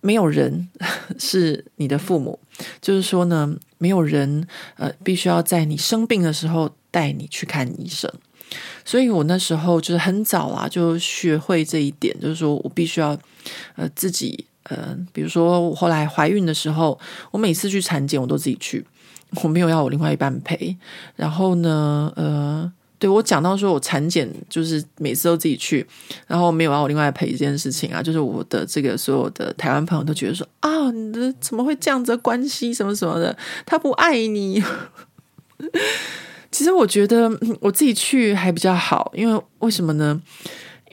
[0.01, 0.69] 没有人
[1.19, 2.39] 是你的父母，
[2.81, 8.09] 就是说呢，没有人呃必须要在你生病的时候带你去看医生。
[8.85, 13.17] 所以我那时候就是很早啊，就学会这一点，就是说我必须要
[13.75, 16.97] 呃自己呃，比如说我后来怀孕的时候，
[17.31, 18.85] 我每次去产检我都自己去，
[19.41, 20.77] 我没有要我另外一半陪。
[21.15, 22.71] 然后呢，呃，
[23.03, 25.85] 对我讲到说我产检就是每次都自己去，
[26.25, 33.35] 然后没有要我另外陪这件事情啊，就是我的这个所有的台湾朋友都觉得说啊，你的怎么会这样子的关系什么什么的，
[33.65, 34.63] 他不爱你。
[36.49, 37.29] 其实我觉得
[37.59, 40.21] 我自己去还比较好，因为为什么呢？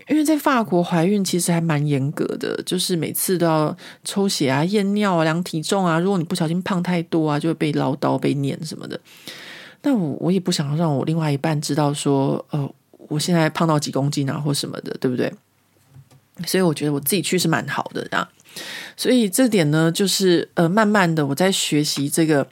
[0.08, 6.00] 因为在法国怀孕其实还蛮严格的，就是每次都要抽血啊、验尿啊、量体重啊。
[6.00, 8.98] 如果你不小心胖太多啊，就会被唠叨、被念什么的。
[9.80, 12.74] 但我我也不想让我另外一半知道说，呃，
[13.08, 15.32] 我现在胖到几公斤啊，或什么的，对不对？
[16.46, 18.26] 所以我觉得我自己去是蛮好的，这样。
[18.96, 22.46] 所以这点呢，就是呃，慢慢的我在学习这个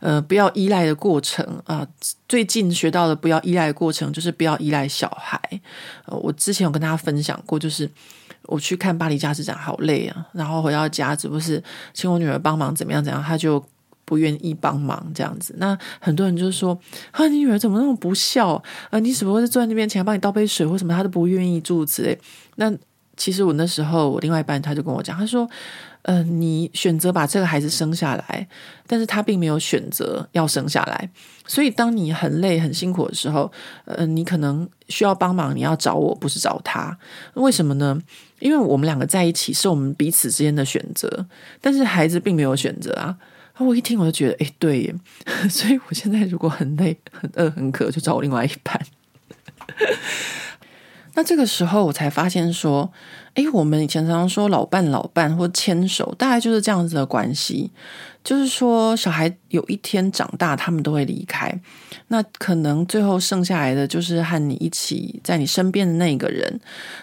[0.00, 1.86] 呃不要依赖的过程啊、
[2.26, 5.38] 最近学到的不要依赖过程，就是不要依赖小孩。
[6.06, 7.88] 呃，我之前有跟大家分享过，就是
[8.44, 11.62] 我去看巴黎家之展，好累啊，然后回到家，只不过是
[11.92, 13.62] 请我女儿帮忙，怎么样怎样，她就
[14.04, 15.54] 不愿意帮忙这样子。
[15.58, 16.78] 那很多人就是说
[17.10, 22.18] 啊，你女儿怎么那么不孝啊、你只不过是坐在那边，请她帮你倒杯水或什么，她都不愿意，住之类。
[22.56, 22.72] 那
[23.16, 25.48] 其实我那时候，我另外一半他就跟我讲，他说
[26.02, 28.48] ：“呃，你选择把这个孩子生下来，
[28.86, 31.10] 但是他并没有选择要生下来。
[31.46, 33.52] 所以当你很累、很辛苦的时候，
[33.84, 36.98] 呃，你可能需要帮忙，你要找我，不是找他。
[37.34, 38.00] 为什么呢？
[38.40, 41.26] 因为我们两个在一起是我们彼此之间的选择，
[41.60, 43.16] 但是孩子并没有选择啊。
[43.58, 44.94] 我一听我就觉得，哎，对耶，
[45.48, 48.80] 所以我现在如果很累、很饿、很渴，就找我另外一半。
[51.14, 52.90] ”那这个时候我才发现说，
[53.34, 57.70] 诶，我们以前常常说老伴老伴或牵手，大概就是这样子的关系。
[58.24, 61.52] 就是说，小孩有一天长大，他们都会离开，
[62.08, 66.60] 那可能最后剩下来的就是和你一起在你身边的那个人。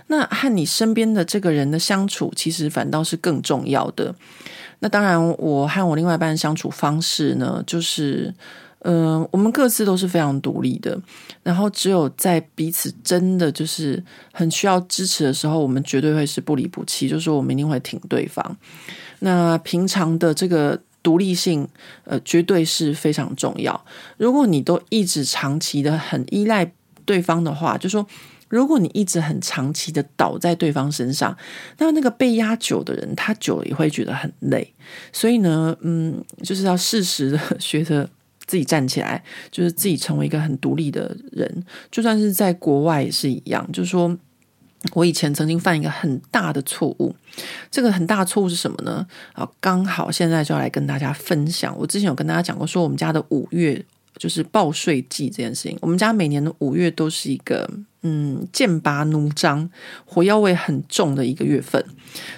[0.08, 4.16] 那和你身边的这个人的相处，其实反倒是更重要的。
[4.80, 8.34] 那当然，我和我另外一半相处方式呢，就是。
[8.84, 10.98] 嗯、我们各自都是非常独立的，
[11.44, 14.02] 然后只有在彼此真的就是
[14.32, 18.56] 很需要支持的时候，我们绝对会是不离不弃，就是说我们一定会挺对方。
[19.20, 21.68] 那平常的这个独立性，
[22.06, 23.86] 呃，绝对是非常重要。
[24.16, 26.72] 如果你都一直长期的很依赖
[27.04, 28.08] 对方的话，就说
[28.50, 31.38] 如果你一直很长期的倒在对方身上，
[31.78, 34.74] 那那个被压久的人，他久了也会觉得很累。
[35.14, 38.10] 所以呢，嗯，就是要适时的学着。
[38.48, 41.64] 自己站起来，就是自己成为一个很独立的人。
[41.92, 43.64] 就算是在国外也是一样。
[43.72, 44.18] 就是说，
[44.94, 47.16] 我以前曾经犯一个很大的错误。
[47.70, 49.06] 这个很大错误是什么呢？
[49.34, 51.78] 啊，刚好现在就要来跟大家分享。
[51.78, 53.86] 我之前有跟大家讲过，说我们家的五月
[54.18, 55.78] 就是报税季这件事情。
[55.82, 57.70] 我们家每年的五月都是一个
[58.02, 59.70] 嗯剑拔弩张、
[60.06, 61.84] 火药味很重的一个月份。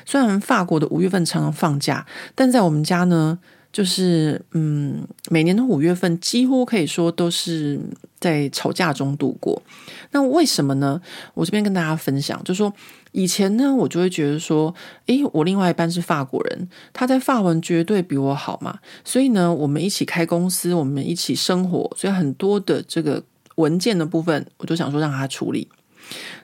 [0.05, 2.05] 虽然法国的五月份常常放假，
[2.35, 3.39] 但在我们家呢。
[3.73, 7.79] 就是嗯，每年的五月份几乎可以说都是
[8.19, 9.63] 在吵架中度过。
[10.11, 11.01] 那为什么呢？
[11.33, 12.73] 我这边跟大家分享，就说
[13.11, 14.73] 以前呢，我就会觉得说，
[15.07, 18.79] 诶，我另外一半是法国人，他在法文绝对比我好嘛。
[19.03, 23.23] 所以呢，我们一起开公司，我们一起生活，所以很多的这个
[23.55, 25.67] 文件的部分，我就想说让他处理。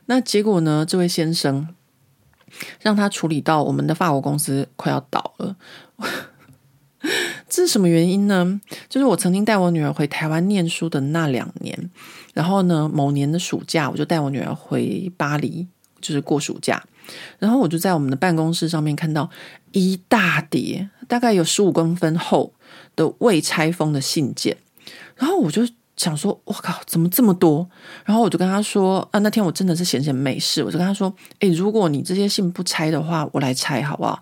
[0.05, 1.67] 那结果呢，这位先生
[2.81, 5.55] 让他处理到我们的法国公司快要倒了。
[7.47, 8.59] 这是什么原因呢？
[8.89, 11.89] 就是我曾经带我女儿回台湾念书的那两年，
[12.33, 15.67] 然后呢，某年的暑假，我就带我女儿回巴黎，
[16.01, 16.83] 就是过暑假。
[17.39, 19.29] 然后我就在我们的办公室上面看到
[19.71, 22.53] 一大叠，大概有十五公分厚
[22.95, 24.57] 的未拆封的信件，
[25.15, 25.67] 然后我就
[25.97, 27.67] 想说，我靠，怎么这么多？
[28.05, 34.21] 然后我就跟他说，啊，那天我真的是闲闲没事，我就跟他说，诶，如果你这些信不拆的话，我来拆好不好？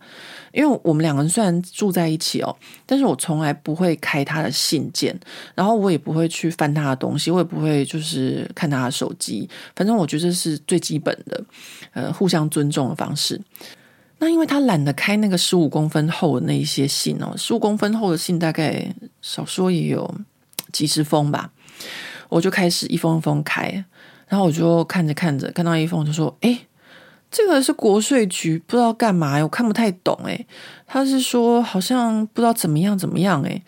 [0.53, 2.55] 因为我们两个人虽然住在一起哦，
[2.85, 5.13] 但是我从来不会开他的信件，
[5.53, 11.43] 然后我也不会去翻他的东西，我也不会就是看他的手机，反正我觉得这是最基本的，
[11.91, 13.39] 呃，互相尊重的方式。
[14.17, 18.87] 那因为他懒得开那个十五公分厚的那一些信哦，十五公分厚的信大概
[19.21, 20.09] 少说也有
[20.71, 21.51] 几十封吧，
[22.29, 23.83] 我就开始一封一封开，
[24.27, 26.67] 然后我就看着看着，看到一封就说，诶。
[27.31, 30.47] 这个是国税局，不知道干嘛，我看不太懂诶。
[30.87, 33.61] 他是说好像不知道怎么样怎么样诶，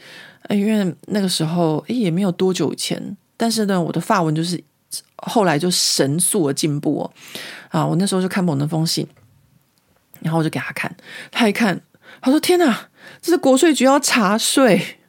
[0.49, 4.63] 因为那个时候诶也没有多久以前，但是呢，我的发文就是
[5.17, 7.11] 后来就神速的进步哦。
[7.67, 9.05] 啊，我那时候就看不懂那封信，
[10.21, 10.95] 然后我就给他看，
[11.29, 11.81] 他一看，
[12.21, 12.87] 他说：“天哪，
[13.21, 14.99] 这是国税局要查税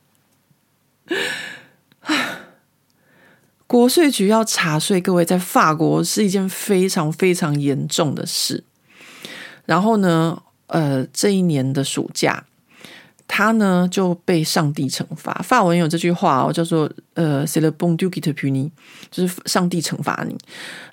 [2.00, 2.10] 啊！
[3.68, 8.64] 国税局要查税，各位在法国是一件非常非常严重的事。
[9.64, 12.44] 然后呢，呃，这一年的暑假。”
[13.30, 15.34] 他呢就被上帝惩罚。
[15.44, 18.70] 法文有这句话哦，叫做“呃 s e l e bon d u i t puni”，
[19.10, 20.34] 就是上帝惩罚你。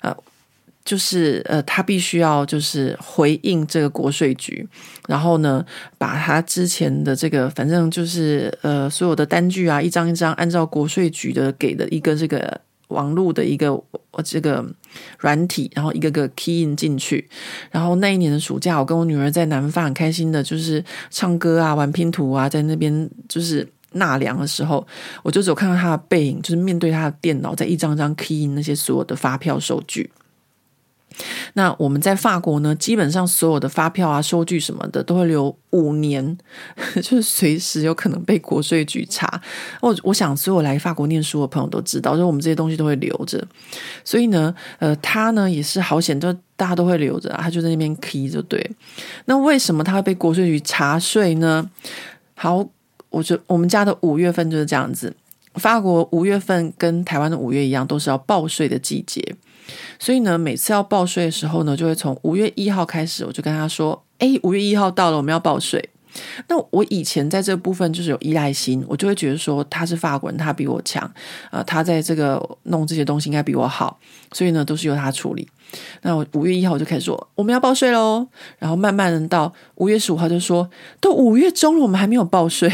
[0.02, 0.14] 呃，
[0.84, 4.68] 就是呃，他必须要就是回应这个国税局，
[5.08, 5.64] 然后呢，
[5.96, 12.60] 把他之前的这个反正就是呃所有的单据啊，一张一张按照国税局的给的一个这个。
[12.88, 13.82] 网络的一个
[14.24, 14.64] 这个
[15.18, 17.28] 软体，然后一个个 key in 进去，
[17.70, 24.86] 然后那一年的暑假，我跟我女儿在南方很开心的，就是唱歌啊、玩拼图啊，在那边就是纳凉的时候，
[25.22, 30.10] 我就只有看到她的背影，就是面对她的电脑，在一张张 key in 那些所有的发票收据。
[31.54, 36.36] 那我们在法国呢，基本上所有的发票啊、收据什么的都会留五年，
[36.96, 39.40] 就是随时有可能被国税局查。
[39.80, 43.42] 我我想，所有来法国念书的朋友都知道，就我们这些东西都会留着。
[44.04, 48.70] 所以呢，呃，他呢也是好险，就大家都会留着，他就在那边 key 就对。
[49.24, 51.70] 那为什么他会被国税局查税呢？
[52.34, 52.66] 好，
[53.10, 55.14] 我就我们家的五月份就是这样子。
[55.54, 59.36] 法国五月份跟台湾的五月一样，都是要报税的季节。
[59.98, 65.90] 所以呢，每次要报税的时候呢，就会从五月一号开始，我就跟他说：“哎，五月一号到了，我们要报税。”
[66.48, 71.02] 那我以前在这部分就是有依赖心，我就会觉得说他是法国人，他比我强，
[71.50, 74.00] 啊、呃，他在这个弄这些东西应该比我好，
[74.32, 75.46] 所以呢，都是由他处理。
[76.00, 78.26] 那我五月一号我就开始说我们要报税喽，
[78.58, 82.72] 然后慢慢的到五月十五号就说都五月中了，我们还没有报税。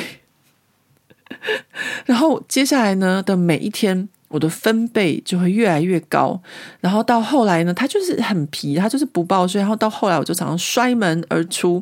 [2.06, 4.08] 然后接下来呢的每一天。
[4.32, 6.40] 我的分贝就会越来越高，
[6.80, 11.80] 然后到后来呢，他就是很皮，他就是不报税，然后到后来我就常常摔门而出，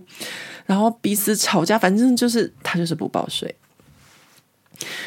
[0.67, 3.55] 然后彼此吵架，反正就是他就是不报税。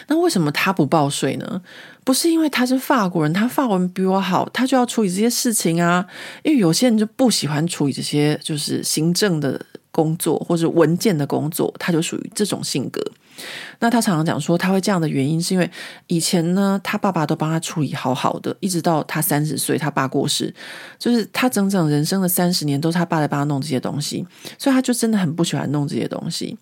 [0.08, 1.62] 那为什么他不报税呢？
[2.06, 6.06] 不是因为他是法国人，他法文比我好，他就要处理这些事情啊？
[6.44, 9.60] 因为有些人就不喜欢处理这些，就是行政的
[9.92, 13.02] 工作或者文件的工作，他就属于这种性格。
[13.80, 15.70] 那他常常讲说，他会这样的原因是因为
[16.08, 20.54] 以前呢，他爸爸都帮他处理好好的，一直到他三十岁，他爸过世，
[20.98, 24.26] 就是他整整人生的三十年都是他爸在帮他弄这些东西，
[24.58, 26.58] 所以他就真的很不喜欢弄这些东西。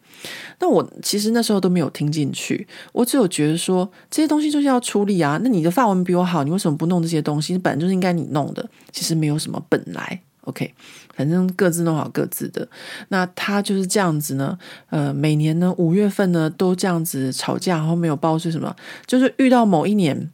[0.60, 5.40] 那我其实那时候都没有听进去，我只有觉得说这些东西就是要处理啊。
[5.44, 7.58] 那你的发文比我好，你为什么不弄这些东西？
[7.58, 10.22] 本来就是应该你弄的，其实没有什么本来。
[10.46, 10.74] OK，
[11.16, 12.68] 反正各自弄好各自的。
[13.10, 14.58] 那他就是这样子呢，
[14.90, 20.32] 呃，每年呢五月份呢都这样子吵架，然后没有报税什么，就是遇到某一年，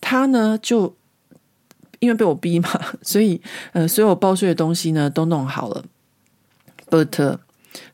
[0.00, 0.96] 他呢就
[1.98, 2.70] 因为被我逼嘛，
[3.02, 3.40] 所以
[3.72, 5.84] 呃所有报税的东西呢都弄好了
[6.88, 7.38] ，but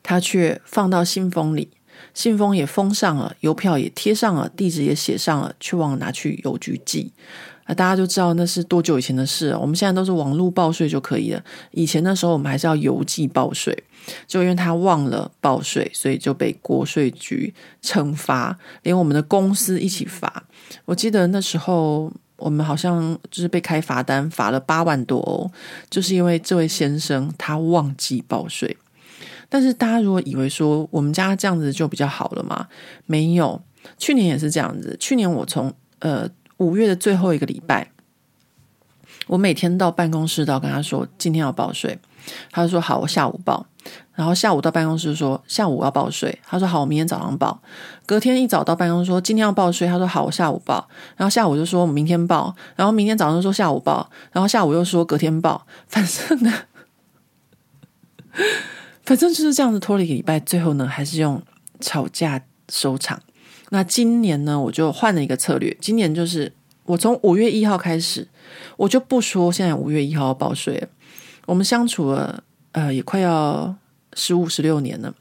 [0.01, 1.69] 他却放到信封里，
[2.13, 7.11] 信封也封上了，邮票也贴上了，地址也写上了，却忘了拿去邮局寄。
[7.65, 9.59] 啊，大家就知道那是多久以前的事了。
[9.59, 11.43] 我们现在都是网络报税就可以了。
[11.71, 13.83] 以前那时候，我们还是要邮寄报税。
[14.27, 17.51] 就因为他忘了报税，所以就被国税局
[17.81, 20.43] 惩罚，连我们的公司一起罚。
[20.85, 25.49] 我记得那时候我们好像就是被开罚单，罚了八万多欧，
[25.89, 28.77] 就是因为这位先生他忘记报税。
[29.49, 32.67] 但是大家如果以为说我们家这样子就比较好了嘛？
[33.07, 33.59] 没有，
[33.97, 34.95] 去年也是这样子。
[34.99, 36.29] 去年我从呃。
[36.57, 37.91] 五月的最后一个礼拜，
[39.27, 41.99] 我每天到办公室都要跟他说今天要报税，
[42.51, 43.65] 他就说好，我下午报。
[44.15, 47.61] 然后下午到办公室说下午要报税，他说好，我明天早上报。
[48.05, 50.87] 隔天一早到办公室说今天要报税，他说好，我下午报。
[51.17, 55.67] 然后下午就说我明天报，然后明天早上说下午报，然后下午又说隔天报。
[55.87, 56.53] 反正呢，
[59.03, 61.43] 反正就是这样子拖了一个礼拜，最后呢还是用
[61.81, 63.21] 吵架收场。
[63.69, 65.75] 那今年呢，我就换了一个策略。
[65.81, 66.51] 今年就是
[66.83, 68.27] 我从五月一号开始，
[68.77, 70.87] 我就不说现在五月一号要报税了。
[71.45, 73.75] 我们相处了呃也快要
[74.13, 75.13] 十五十六年了，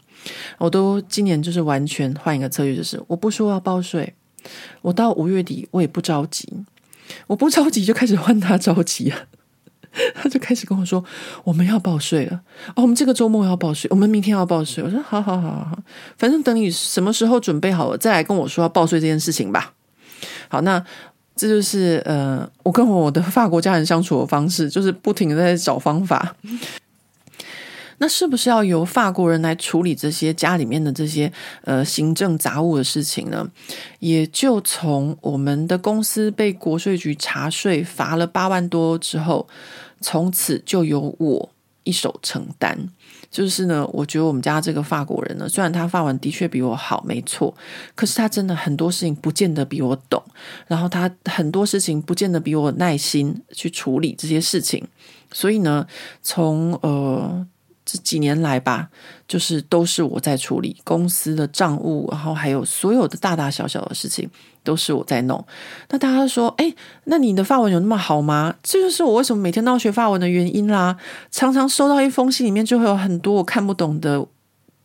[0.59, 4.15] 我都今年就是完全换一个策略，就是我不说要报税，
[4.83, 6.49] 我到五月底我也不着急，
[7.27, 9.27] 我不着急就开始换他着急了。
[10.15, 11.05] 他就开始跟我说
[11.45, 12.41] ：“我们要报税了
[12.75, 15.79] 哦，我们这个周末要报税，我们明天要报税。”我说：“好好好好好，
[16.19, 19.73] 反正等你什么时候准备好了，再来跟我说要报税这件事情吧。”
[20.49, 20.85] 好，那
[21.37, 26.37] 这就是呃，我跟我的法国家人相处的方式，就是不停的在找方法。
[27.99, 31.33] 那是不是要由法国人来处理这些家里面的这些
[31.63, 33.49] 呃行政杂务的事情呢？
[34.01, 39.47] 也就从我们的公司被国税局查税罚了八万多之后，
[40.05, 41.51] 从此就由我
[41.85, 42.77] 一手承担。
[43.31, 47.53] 就是呢，我觉得我们家这个法国人呢，虽然他法文的确比我好，没错，
[47.95, 50.23] 可是他真的很多事情不见得比我懂，
[50.69, 54.87] 然后他很多事情不见得比我耐心去处理这些事情，
[55.33, 55.87] 所以呢，
[56.23, 57.47] 从呃。
[57.87, 58.89] 这几年来吧，
[59.29, 64.27] 就是都是我在处理公司的账务，然后还有所有的大大小小的事情
[64.63, 65.45] 都是我在弄。
[65.91, 66.75] 那大家说，哎，
[67.05, 68.55] 那你的法文有那么好吗？
[68.63, 70.97] 这就是我为什么每天都要学法文的原因啦。
[71.31, 74.27] 常常收到一封信，里面就会有很多我看不懂的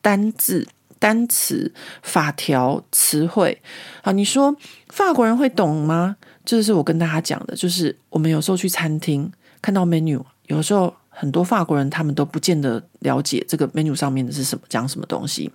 [0.01, 0.67] 单字、
[0.99, 1.71] 单词、
[2.03, 3.61] 法条、词汇。
[4.03, 4.53] 好，你说
[4.89, 6.17] 法国人会懂吗？
[6.43, 9.31] 这就是我跟大家讲的，就是我们有时候去餐厅
[9.61, 10.93] 看到 menu，有时候。
[11.19, 15.51] 很多法国人他们都不见得了解这个 menu 上面的是什么，讲什么东西。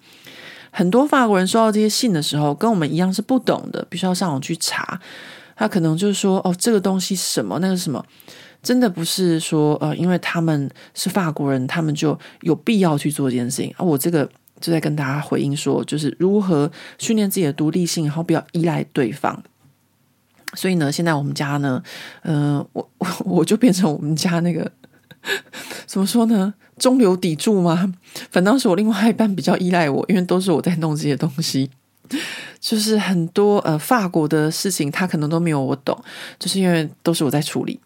[0.71, 5.01] 很多法国人收到这些信的时候，跟我们一样是不懂的，必须要上网去查。
[5.57, 8.05] 他可能就是说，哦，这个东西是什么，那个什么，
[8.63, 13.75] 真的不是说，呃，因为他们是法国人，他们就有必要去做这件事情。
[13.79, 14.29] 啊、我这个
[14.61, 19.43] 就在跟大家回应说，就是如何训练自己的独立性，然后不要依赖对方。
[20.53, 21.83] 所以呢，现在我们家呢，
[22.25, 24.71] 嗯、我我 我就变成我们家那个。
[25.87, 26.55] 怎么说呢？
[26.79, 27.95] 中流砥柱吗？
[28.31, 31.71] 反倒是我另外一半比较依赖我，因为都是我在弄这些东西，
[32.61, 35.97] 就是很多呃法国的事情，他可能都没有我懂，
[36.39, 37.79] 就是因为都是我在处理。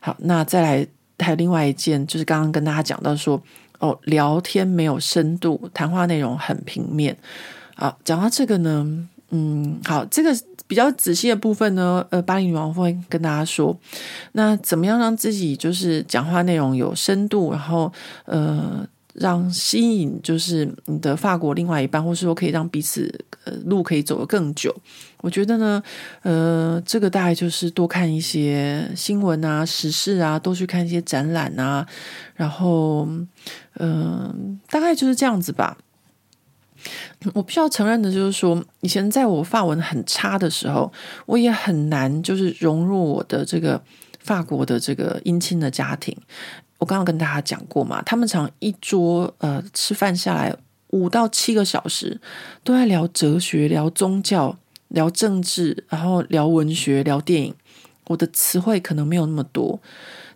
[0.00, 0.86] 好，那再来
[1.18, 3.42] 还有另外一件，就是刚刚跟大家讲到说，
[3.78, 7.16] 哦，聊天没有深度，谈话内容很平面。
[7.74, 10.34] 好，讲到这个呢，嗯，好，这个。
[10.66, 13.78] 比较仔细的部分呢，呃，巴黎女王会跟大家说，
[14.32, 17.92] 那怎么样让自己就是讲话内容有深度，然后
[18.24, 23.12] 呃，让吸引就是你的法国另外一半，或是说可以让彼此
[23.44, 24.74] 呃路可以走得更久。
[25.20, 25.82] 我觉得呢，
[26.22, 31.86] 呃，这个大概就是多看一些新闻啊、时事啊，多去看一些展览啊，
[32.34, 33.06] 然后
[33.78, 35.76] 嗯、大概就是这样子吧。
[37.32, 40.92] 我必须要承认的就是说，以前在我发文很差的时候，
[41.26, 43.82] 我也很难就是融入我的这个
[44.20, 46.16] 法国的这个姻亲的家庭。
[46.78, 50.54] 我刚刚跟大家讲过嘛，他们常一桌呃吃饭下来
[50.88, 52.20] 五到七个小时，
[52.62, 54.58] 都在聊哲学、聊宗教、
[54.88, 57.54] 聊政治，然后聊文学、聊电影。
[58.08, 59.80] 我的词汇可能没有那么多。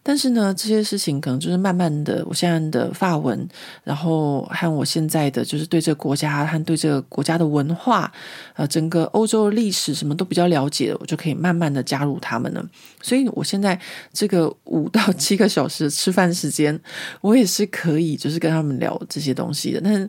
[0.09, 3.47] 但是呢，这些事情可能就是慢慢的，我现在的发文，
[3.85, 8.11] 然后和我现在的就是对这个国家和对这个国家的文化，
[8.55, 12.67] 呃，整个欧洲历史什么都比较了解，我就可以慢慢的加入他们了。
[13.03, 13.79] 所以我现在
[14.11, 16.81] 这个五到七个小时的吃饭时间，
[17.21, 19.81] 我也是可以就是跟他们聊这些东西的。
[19.85, 20.09] 但是，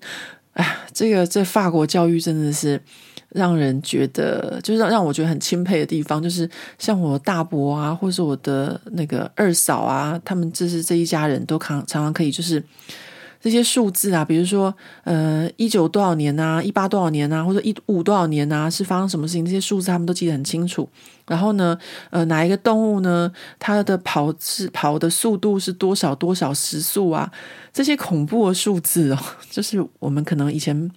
[0.53, 2.81] 哎，这个这法国教育真的是。
[3.29, 12.63] 让人觉得，就是让让我觉得很钦佩的地方，就是像我大伯啊，或是我的那个二嫂啊，他们就是这一家人都常常常可以就是。
[13.41, 14.75] 这些数字啊，比如说，
[15.05, 19.45] 呃，一九多少年啊，一八多少年啊，或者一五多少年啊，是发生什么事情？
[19.45, 20.89] 这些数字他们都记得很清楚。
[21.29, 21.77] 然后呢，
[22.09, 23.31] 呃，哪一个动物呢？
[23.57, 27.31] 它的跑是跑的速度是多少多少时速啊？
[27.71, 29.19] 这些恐怖的数字哦，
[29.49, 30.91] 就是我们可能以前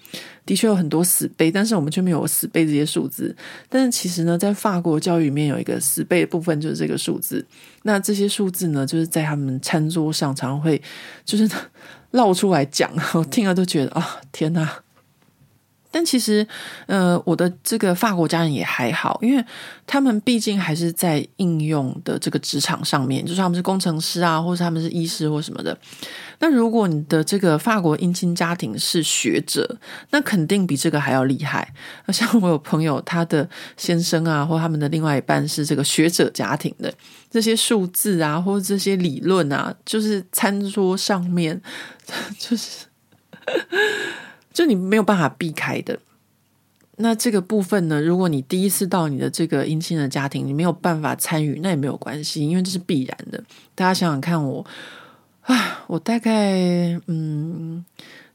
[0.45, 3.37] 的确有很多死背，但是我们却没有死背这些数字。
[3.69, 7.47] 但是其实呢，在法国教育里面有一个死背的部分，就是这个数字。
[7.83, 10.83] 那这些数字呢，就是在他们餐桌上常常会
[11.25, 11.49] 就是。
[12.13, 14.82] 绕出来讲，我听了都觉得啊，天哪！
[15.93, 16.45] 但其实，
[16.87, 19.45] 呃，我的这个法国家人也还好，因为
[19.87, 25.77] 他们毕竟还是在应用的这个职场上面，就是他们是工程师啊，或是他们是医师或什么的。
[26.39, 29.79] 那如果你的这个法国姻亲家庭是学者，
[30.11, 31.73] 那肯定比这个还要厉害。
[32.09, 36.93] 像我有朋友，他的先生啊，或他们的另外一半是这个学者家庭的，
[37.31, 41.61] 这些数字啊，或者这些理论啊，就是餐桌上面，
[42.39, 42.87] 就是。
[44.53, 45.99] 就你没有办法避开的。
[46.97, 53.43] 那这个部分呢，如果你第一次到你的这个姻亲的家庭，你没有办法参与，那也没有关系，因为这是必然的。
[53.75, 54.65] 大家想想看我，
[55.41, 56.53] 啊，我大概
[57.07, 57.83] 嗯，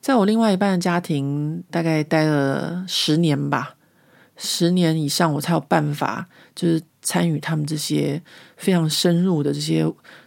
[0.01, 3.75] 在我另外一半的家庭，大概待了十年吧，
[4.35, 8.21] 十年以上，我才有办法，就是参与他们这些
[8.57, 9.85] 非常深入的这些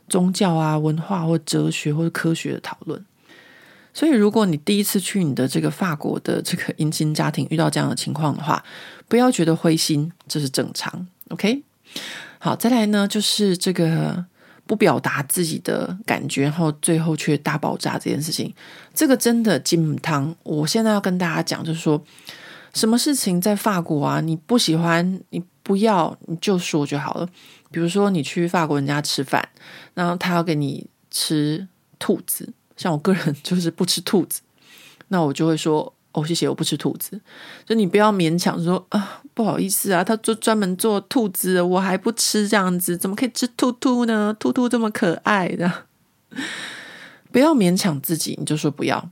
[0.09, 3.05] 宗教啊、文化或哲学或者科学的讨论。
[3.93, 8.62] 所以，如果你第一次去你的这个法国的这个姻亲家庭遇到这样的情况的话，
[9.09, 11.07] 不要觉得灰心，这是正常。
[11.28, 11.62] OK，
[12.38, 14.24] 好，再来呢，就是这个
[14.66, 18.55] 不表达自己的感觉，然后最后却大爆炸这件事情，
[18.95, 20.34] 这个真的金汤。
[20.45, 22.03] 我现在要跟大家讲，就是说，
[22.72, 27.28] 什么事情在法国啊，你不喜欢，你不要，你就说就好了。
[27.72, 29.49] 比如说，你去法国人家吃饭，
[29.95, 31.66] 然后他要给你吃
[31.99, 34.41] 兔子，像我个人 就是不吃兔子，
[35.09, 35.93] 那我就会说。
[36.12, 37.20] 哦，谢谢，我不吃兔子。
[37.64, 44.35] 就你不要勉强说啊，不好意思啊，他就专门做兔子，我还不吃这样子，怎么可以吃兔兔呢？
[44.37, 45.72] 兔兔这么可爱的，
[47.31, 49.09] 不要勉强自己，你就说不要。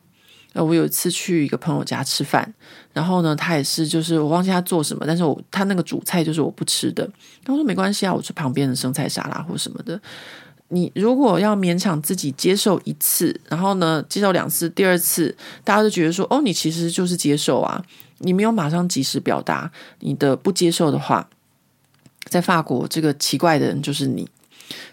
[0.55, 2.53] 呃，我有一次去一个朋友家吃饭，
[2.93, 7.09] 然后呢，他也是，就是我忘记他做什么，但是我他那个主菜就是我不吃的，
[7.45, 10.01] 他说没关系啊，我吃旁边的生菜沙拉或什么的。
[10.71, 17.83] 你如果要勉强自己接受一次，然后呢，接受两次，第二次大家都觉得说，哦，你其实就是接受啊，
[18.19, 21.27] 你没有马上及时表达你的不接受的话，
[22.25, 24.29] 在法国这个奇怪的人就是你，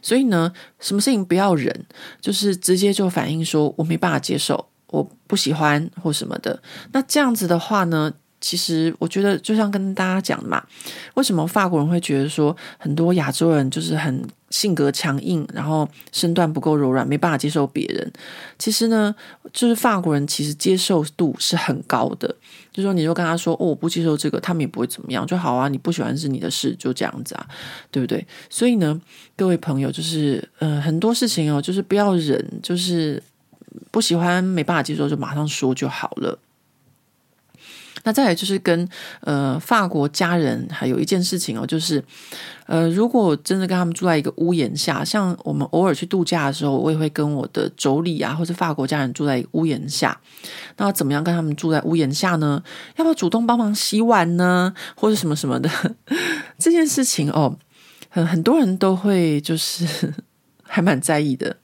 [0.02, 1.86] 所以呢，什么事情不要忍，
[2.22, 6.62] 就是直接就反映说我没办法接受，我不喜欢或什么的，
[6.94, 8.10] 那这样子的话呢，
[8.40, 10.66] 其实我觉得就像跟大家讲的嘛，
[11.16, 14.26] 为什么法国人会觉得说很多亚洲人就是很。
[14.50, 18.12] 性格强硬，然后身段不够柔软，没办法接受别人。
[18.58, 19.14] 其实呢，
[19.52, 22.34] 就是法国人其实接受度是很高的。
[22.72, 25.68] 就说你就跟他说：“哦，我不接受这个，他们也不会怎么样，就好啊。
[25.70, 27.48] 你不喜欢是你的事，就这样子啊，
[27.90, 29.00] 对不对？”所以呢，
[29.36, 33.22] 各位朋友，就是呃，很多事情哦，就是不要忍，就是
[33.92, 36.38] 不喜欢没办法接受，就马上说就好了。
[38.06, 38.88] 那再来就是跟
[39.22, 42.02] 呃法国家人还有一件事情哦，就是
[42.68, 50.18] 呃如果真的跟他们住在一个屋檐下，像我们偶尔去度假的时候，我也会跟我的妯娌啊或者法国家人住在一个屋檐下。
[50.78, 52.64] 那怎么样跟他们住在屋檐下呢？
[52.96, 54.74] 要不要主动帮忙洗碗呢？
[54.96, 55.70] 或者什么什么的
[56.58, 57.58] 这件事情哦，
[58.10, 60.14] 很很多人都会就是
[60.64, 61.58] 还蛮在意的。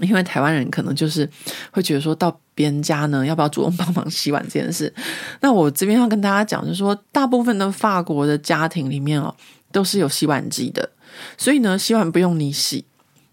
[0.00, 1.28] 因为台湾人可能就是
[1.70, 4.92] 会觉得说到别人家呢，要不要主动帮忙洗碗这件事？
[5.40, 9.34] 那我这边要跟大家讲，就是说大部分的法国的家庭里面哦，
[9.70, 10.90] 都是有洗碗机的，
[11.36, 12.84] 所以呢，洗碗不用你洗。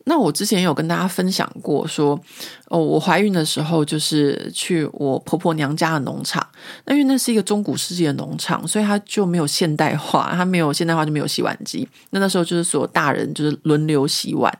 [0.05, 2.19] 那我之前有跟大家分享过说，
[2.67, 6.45] 哦，我怀孕的时候就是去我婆婆娘家的农场，
[6.85, 11.87] 那因为那是一个中古世纪的农场，所以它就没有现代化，它没有现代化就没有洗碗机。
[12.09, 14.51] 那那时候就是所有大人就是轮流洗碗，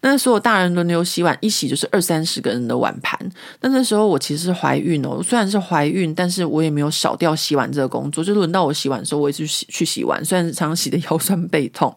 [0.00, 3.18] 那所有大人轮流洗碗，一洗就是二三十个人的碗盘。
[3.62, 11.92] 那那时候我其实是怀孕哦，虽然是怀孕，但是我也没有少掉洗碗这个工作，就轮到我洗碗的时候，我也去洗去洗碗，虽然常常洗得 腰酸背痛。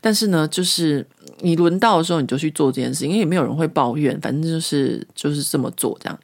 [0.00, 1.06] 但是呢，就是
[1.40, 6.18] 你轮到的时候，你就去做这件事，因为也没有人会抱怨，反正就是就是这么做这样。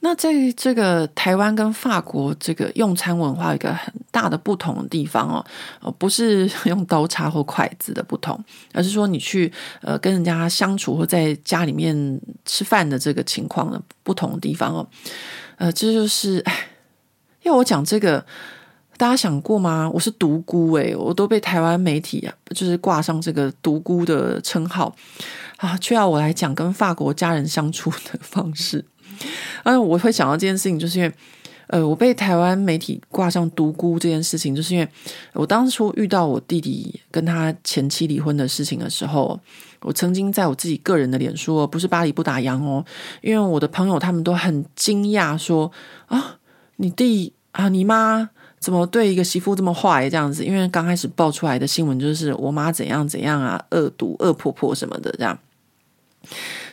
[0.00, 5.44] 那在这个台湾跟法国这个用餐文化有一个很大的不同的地方
[5.80, 8.38] 哦，不是用刀叉或筷子的不同，
[8.72, 9.50] 而是说你去
[9.80, 14.86] 呃跟人家相处或在家里面吃饭的这个情况的不同的地方哦。
[15.56, 16.68] 呃，这就是哎，
[17.42, 18.24] 要我讲这个。
[18.96, 19.90] 大家想过吗？
[19.92, 24.94] 我是独孤诶，我都被台湾媒体啊，就是挂上这个独孤的称号
[25.58, 28.82] 啊，却要我来讲跟法国家人相处的方式。
[29.64, 31.12] 嗯，我会想到这件事情，就是因为
[31.66, 34.88] 呃，我被台湾媒体挂上独孤这件事情，就是因为
[35.34, 39.38] 我当初遇到我弟弟跟他前妻离婚的事情的时候，
[39.82, 42.82] 我曾经在我自己个人的脸书，不是巴黎不打烊哦，
[43.20, 45.70] 因为我的朋友他们都很惊讶说
[46.06, 46.38] 啊，
[46.76, 48.30] 你弟啊，你妈。
[48.66, 50.44] 怎么对一个媳妇这么坏这样子？
[50.44, 55.38] 因为刚开始爆出来的新闻就是我妈怎样怎样啊，恶毒恶婆婆什么的这样，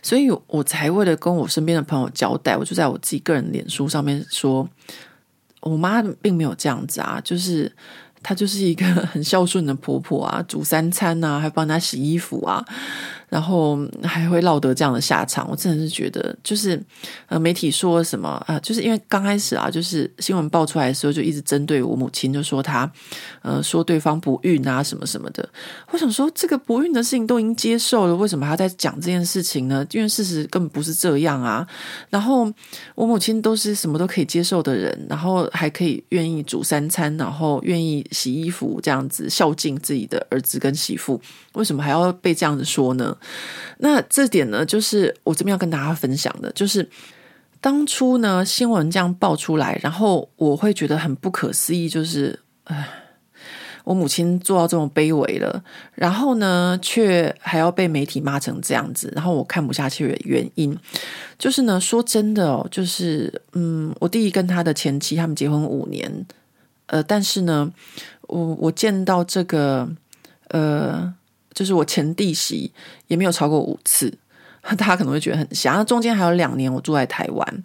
[0.01, 4.67] 所以我才为了跟我身边的朋友交代，我就在我自己个人脸书上面说，
[5.61, 7.71] 我妈并没有这样子啊，就是
[8.23, 12.65] 她就是一个 很孝顺的婆婆啊，煮三餐啊，还帮她洗衣服啊。
[13.33, 16.79] 然后还会落得这样的下场，我真的是觉得，就是
[17.25, 22.87] 呃，媒体说什么啊、呃，就是因为刚开始啊，就是新闻爆出来的时候，就一直针对我母亲，就说她
[23.41, 25.49] 呃，说对方不孕啊，什么什么的。
[25.89, 29.83] 我想说，这个不孕的事情都已经接受了，为什么还要再讲这件事情呢？
[29.89, 31.67] 因为事实根本不是这样啊。
[32.11, 32.47] 然后
[32.93, 41.19] 我母亲都是什么都可以接受的人，然后还可以愿意煮三餐，然后愿意洗衣服，这样子孝敬自己的儿子跟媳妇，
[41.53, 43.17] 为什么还要被这样子说呢？
[43.79, 46.87] 那这点呢，就是我这边要跟大家分享的，就是
[47.59, 52.87] 当初呢，新闻这样爆出来，然后我会觉得很不可思议，就是，唉，
[53.83, 55.63] 我母亲做到这么卑微了，
[55.95, 60.77] 然后呢，却还要被媒体骂成这样子，然后我看不下去的原因，
[61.37, 66.25] 就是呢，说真的哦，就是，嗯，我弟弟跟他的前妻他们结婚五年，
[66.85, 67.71] 呃，但是呢，
[68.27, 69.89] 我我见到这个，
[70.49, 71.13] 呃。
[71.53, 72.71] 就是我前弟媳
[73.07, 74.13] 也没有超过五次，
[74.61, 75.73] 大家可能会觉得很瞎。
[75.73, 77.63] 那中间还有两年我住在台湾。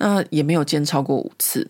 [0.00, 1.68] 那也没有见超过五次。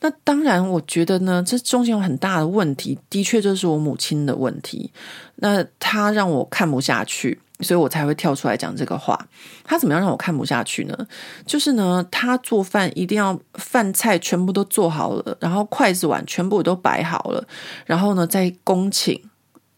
[0.00, 4.92] 那当然，我觉得呢，这中间有很大的问题，的确就是我母亲的问题。
[5.36, 9.18] 那她让我看不下去，所以我才会跳出来讲这个话。
[9.64, 11.06] 她怎么样让我看不下去呢？
[11.46, 17.42] 就是呢，她做饭一定要饭菜全部都做好了，然后筷子碗全部都摆好了，
[17.86, 19.18] 然后呢，再恭请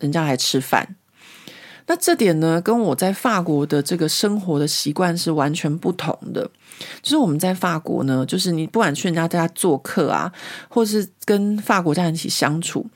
[0.00, 0.96] 人家来吃饭。
[1.86, 6.48] 那这点呢，跟我在法国的这个生活的习惯是完全不同的。
[7.00, 10.32] 就是我们在法国呢，就是你不管去人家家做客啊，
[10.68, 12.86] 或是跟法国家人一起相处，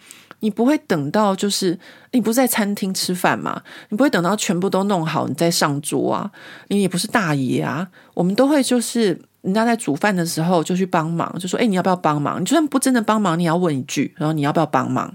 [0.40, 1.78] 你不会等到就是
[2.12, 6.30] 你不是在餐厅吃饭嘛，你不会等到全部都弄好你再上桌啊，
[6.68, 12.40] 你也不是大爷啊，我们都会就是人家在煮饭的时候就去帮忙，就说，诶，你要不要帮忙？
[12.40, 15.14] 你就算不真的帮忙，你要问一句，然后你要不要帮忙？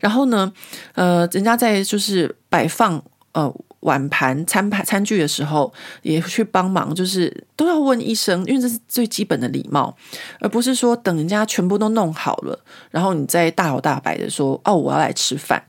[0.00, 0.52] 然后呢，
[0.94, 3.52] 呃，人家在就是摆放呃。
[3.80, 5.72] 碗盘、餐盘、餐具的时候，
[6.02, 9.96] 也去帮忙，就是都要问一声，因为这是最基本的礼貌，
[10.40, 12.58] 而不是说等人家全部都弄好了，
[12.90, 15.62] 然后你再大摇大摆的说：“哦，我要来吃饭。”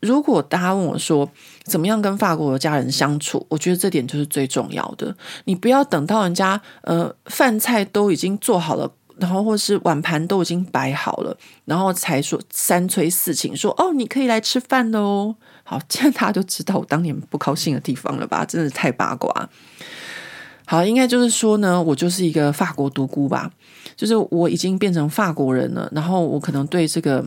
[0.00, 1.30] 如果大家问我说
[1.64, 5.14] 怎么样跟法国的家人相处，我觉得这点就是最重要的。
[5.44, 8.90] 你不要等到人家呃饭菜都已经做好了。
[9.22, 15.36] 然后或是碗盘都已经摆好了，然后才说三催四请说哦，你可以来吃饭了哦。
[15.62, 18.44] 好，这样大家就知道我当年不高兴的地方了吧？
[18.44, 19.48] 真的太八卦。
[20.66, 23.48] 好，应该就是说呢，我就是一个法国独孤吧，
[23.94, 27.24] 就是我已经变成法国人了，然后我可能对这个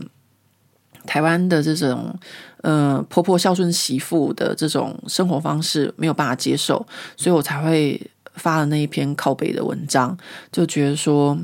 [1.06, 2.14] 台湾的这种
[2.60, 6.86] 呃婆婆孝顺媳妇的这种生活方式没有办法接受，
[7.16, 7.98] 所以我才会
[8.34, 10.14] 发了那一篇靠北的文章，
[10.52, 11.38] 就觉得说。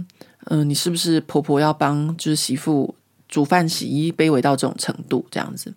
[0.46, 2.94] 嗯、你是不是婆婆要帮就是媳妇
[3.28, 5.72] 煮饭洗衣，卑微到这种程度这样子？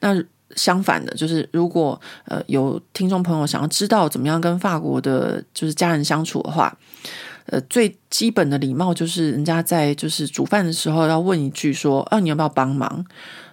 [0.00, 0.22] 那
[0.56, 6.76] 相反的，就是如果呃有听众朋友想要知道怎么样跟法国的就是家人相处的话，
[7.46, 13.04] 呃，最基本的礼貌就是人家在就是煮饭的时候要问一句说，啊，你要不要帮忙？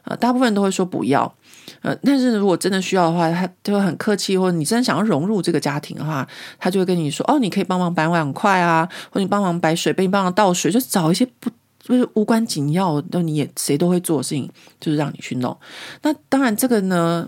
[0.06, 1.34] 呃，大部分人都会说不要。
[1.82, 6.26] 呃，但是如果真的需要的话，他就会很客气，或者你真的想要融入这个家庭的话，
[6.58, 11.50] 他就会跟你说：“哦，你可以帮忙摆碗筷啊，或你帮忙摆水杯，你帮忙倒水，就找一些不
[11.82, 14.50] 就是无关紧要，那你也谁都会做的事情，
[14.80, 15.56] 就是让你去弄。
[16.04, 17.28] 那当然，这个呢，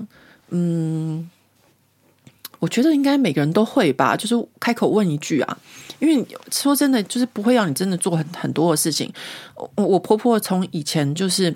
[0.50, 1.30] 嗯，
[2.60, 5.58] 我觉得应该每个人都会吧，就是开口问一句啊，
[6.00, 9.12] 因为说真的，就是不会让你真的做很很多的事情。
[9.76, 11.54] 我我婆婆从以前就是。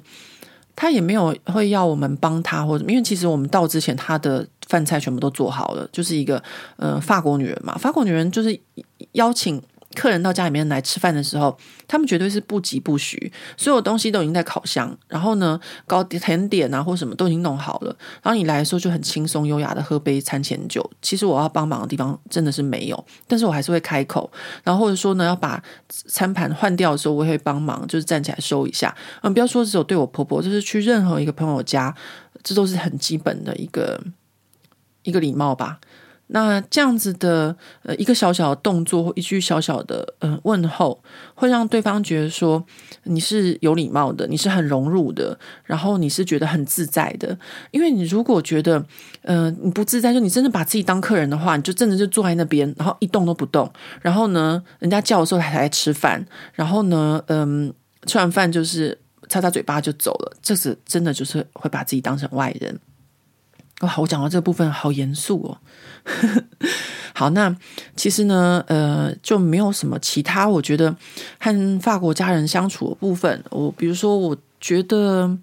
[0.76, 6.42] 他也没有会要我们帮他或者，因为其实我们到之前，他的饭菜全部都做好了，就是一个
[6.78, 8.60] 呃法国女人嘛，法国女人就是
[9.14, 9.62] 邀请。
[9.96, 20.90] 客人到家里面来吃饭的时候，他们绝对是不疾不徐，所有东西都已经在烤箱，然后呢，糕甜点啊或什么都已经弄好了，然后你来的时候就很轻松优雅的喝杯餐前酒。
[21.02, 24.32] 其实我要帮忙的地方真的是没有，但是我还是会开口，
[24.64, 28.96] 然后或者说呢，要把餐盘换掉的时候，我也会帮忙，就是站起来收一下。
[29.22, 31.94] 嗯，不要说只有对我婆婆，就是去任何一个朋友家，
[32.42, 34.02] 这都是很基本的一个
[35.04, 35.80] 一个礼貌吧。
[36.36, 41.00] 那这样子的呃一个小小的动作或一句小小的呃问候，
[41.36, 42.64] 会让对方觉得说
[43.04, 47.38] 你是有礼貌的，你是很融入的，然后你是觉得很自在的。
[47.70, 48.84] 因为你如果觉得
[49.22, 53.72] 呃你不自在，就你真的把自己当客人的话，你就真的就坐在那边，然后一动都不动。
[54.02, 57.72] 然后呢，人家叫的时候还来吃饭，然后呢，嗯、
[58.08, 58.98] 吃完饭就是
[59.30, 60.36] 擦擦嘴巴就走了。
[60.42, 62.80] 这是真的就是会把自己当成外人。
[63.84, 65.58] 哇，我讲到这部分好严肃哦。
[67.14, 67.56] 好，那
[67.96, 70.48] 其实呢，呃，就没有什么其他。
[70.48, 70.96] 我觉得
[71.40, 75.38] 和法国家人相处的部分，我比如说，我觉得，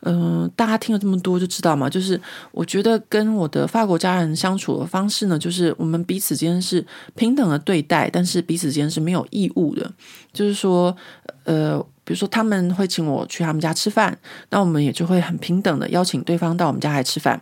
[0.00, 2.20] 嗯、大家听了这么多就知道嘛，就是
[2.50, 6.84] 我觉得跟我的法国家人相处的方式呢，就是我们彼此间是
[7.14, 9.92] 平等的对待，但是彼此间是没有义务的。
[10.32, 10.96] 就是说，
[11.44, 14.18] 呃，比如说他们会请我去他们家吃饭，
[14.50, 17.40] 那我们也就会很平等的邀请对方到我们家来吃饭。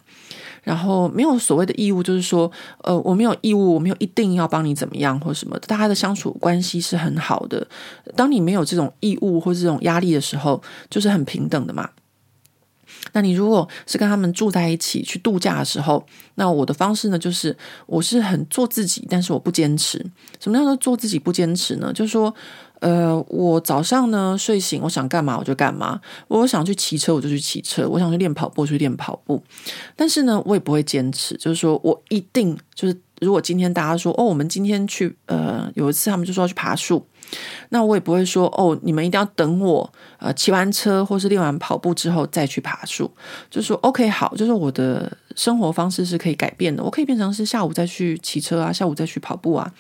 [0.63, 2.51] 然后没有所谓的义务，就是说，
[2.83, 5.59] 呃，我没有义务，我没有一定要帮你怎么样或什么。
[5.61, 7.67] 大家的相处关系是很好的。
[8.15, 11.89] 当你没有这种义务或这种压力的时候，就是很平等的嘛。
[13.15, 16.05] 那你如果是跟他们住在一起去度假的时候，
[16.35, 17.57] 那我的方式呢，就是
[17.87, 20.05] 我是很做自己，但是我不坚持。
[20.39, 21.91] 什么叫做做自己不坚持呢？
[21.91, 22.35] 就是说。
[22.81, 26.01] 呃，我早上呢睡醒，我想干嘛我就干嘛。
[26.29, 29.43] 我想去骑车，我就去骑车；我想去练跑步，去练跑步。
[29.95, 37.07] 但是呢，我也不会坚持，就是说我一定就是如果今天大家说哦，我们今天去呃，有一次他们就说要去爬树，
[37.69, 43.11] 那我也不会说哦，你们一定要等我呃骑完车或是练完跑步之后再去爬树，
[43.51, 49.71] 就说 OK 好，就是我的生活方式是可以改变的，我可以变成是下午再去骑车啊，下午再去跑步啊。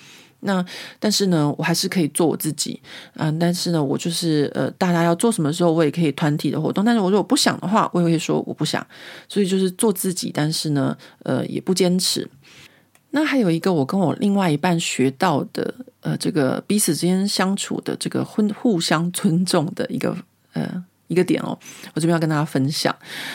[0.40, 0.64] 那
[0.98, 2.80] 但是呢，我还是可以做我自己，
[3.14, 6.84] 嗯、但是呢，我就是呃，大家要做什么时候，我也可以团体的活动。
[6.84, 8.84] 但是我如果不想的话，我也会说我不想。
[9.28, 12.28] 所以就是做自己，但是呢，呃，也不坚持。
[13.10, 20.16] 那还有一个，我跟我另外一半学到的，呃，这个彼此之间相处的这个互互相尊重的一个
[20.52, 20.84] 呃。
[21.10, 21.58] 一个点哦，
[21.92, 22.94] 我这边要跟大家分享，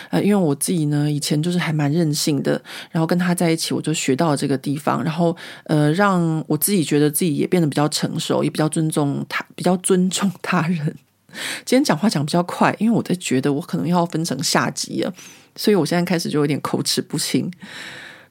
[0.09, 5.35] 呃，因为我自己呢，以前就是还蛮任性的，然后跟他在一起，我就学到了这个地方，然后
[5.65, 10.95] 呃，让我自己觉得自己也变得比较成熟，也比较尊重他，比较尊重他人。
[11.65, 15.13] 今天讲话讲比较快，因为我在觉得我可能要分成下集了，
[15.57, 17.51] 所以我现在开始就有点口齿不清。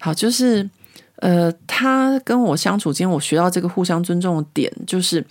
[0.00, 0.66] 好，就是
[1.16, 5.22] 呃，他跟我相处间，我学到这个互相尊重的点，就是。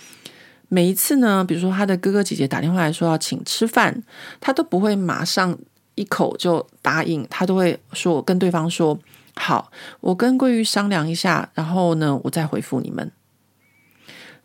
[0.73, 4.01] 每一次呢，比如说他的哥哥姐姐打电话来说要请吃饭，
[4.41, 5.55] 他都不会马上
[5.93, 8.97] 一口就答应，他都会说跟对方说
[9.35, 13.11] 好，我跟桂玉商量一下，然后呢，我再回复你们。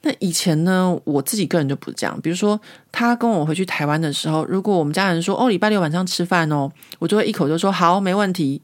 [0.02, 2.60] 那以前呢，我自己个人就不这样，比如说
[2.92, 8.60] 他跟我回去台湾的时候，如果我们家人说哦，礼拜六晚上吃饭哦，我就会一口就说好，没问题。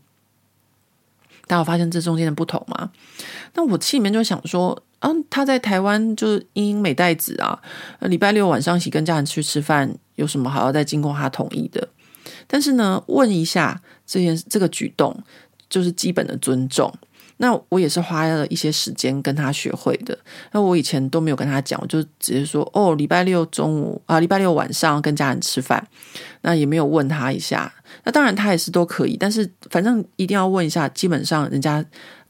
[1.46, 2.90] 大家有发现这中间的不同吗？
[3.54, 4.82] 那我心里面就想说。
[5.28, 7.60] 他在台湾就是英英美代子啊，
[8.00, 11.88] 礼拜六晚上一起跟家人去吃饭，有什么好要再经过他同意的？
[12.46, 15.16] 但是呢，问一下这件这个举动，
[15.68, 16.92] 就是基本的尊重。
[17.38, 20.16] 那我也是花了一些时间跟他学会的。
[20.52, 25.84] 那我以前都没有跟他讲，我就直接说哦，礼拜六中午啊，礼拜六晚上跟家人吃饭，
[26.42, 27.72] 那也没有问他一下。
[28.04, 31.84] 那当然他也是都可以，但是反正一定要问一下，基本上人家。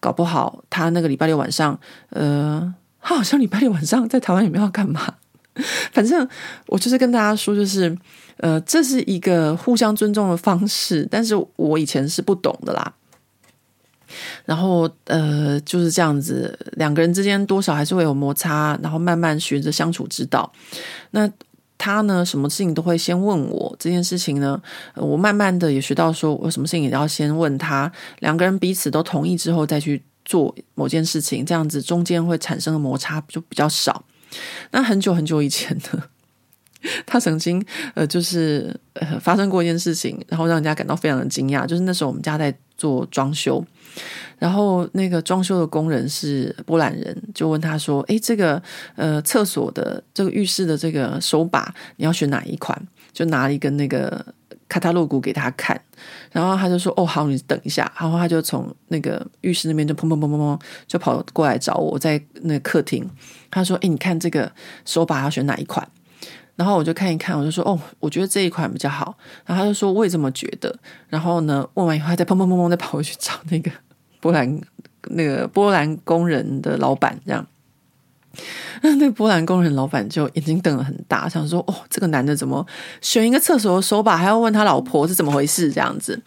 [0.05, 5.15] 搞不好他那个礼拜六晚上，呃，他好像礼拜六晚上在台湾也没有要干嘛。
[5.93, 6.29] 反正
[6.67, 7.97] 我就是跟大家说，就是
[8.37, 12.93] 呃，这是一个互相尊重的方式，但是我以前是不懂的啦。
[14.45, 20.53] 然后呃，就是这样子，两个人之间多少还是会有摩擦，然后慢慢学着相处之道。
[21.13, 21.31] 那。
[21.77, 23.75] 他呢，什么事情都会先问我。
[23.79, 24.61] 这件事情呢，
[24.95, 27.91] 我慢慢的也学到，说我什么事情也要先问他。
[28.21, 34.05] 两个人彼此都同意之后，再去做某件事情，这样子中间会产生的摩擦就比较少。
[34.71, 36.05] 那很久很久以前呢，
[37.05, 37.65] 他曾经
[37.95, 41.67] 呃，就是呃发生过一件事情，然后让人家感到非常的惊讶。
[41.67, 43.65] 就是那时候我们家在做装修。
[44.39, 48.63] 然后那个装修的工人是波兰人，就问他说：“诶，这个
[48.97, 52.81] 呃厕所的这个浴室的这个手把，你要选哪一款？”
[53.13, 54.27] 就拿了一个那个
[54.69, 55.81] 卡塔洛古给他看，
[56.33, 63.09] 然后他就说：“哦，好，你等一下。”然后他就从那个浴室那边就砰砰砰砰砰就跑过来找我，在那个客厅。
[63.53, 64.51] 他说：“诶，你看这个
[64.85, 65.89] 手把要选哪一款？”
[66.57, 70.73] 然后我就看一看，我就说：“哦，我觉得这一款比较好。”然后他就说：“我也这么觉得。”
[71.09, 73.71] 然后呢，问完以后，他再砰砰砰砰再跑回去找那个。
[74.21, 74.61] 波兰
[75.09, 77.47] 那个波兰工人的老板这样，
[78.81, 82.67] 那波兰工人老板就眼睛瞪得很大，想说：“哦，这个男的怎么
[83.03, 86.23] 选一个厕所的手把还要问他老婆是怎么回事？”这样子，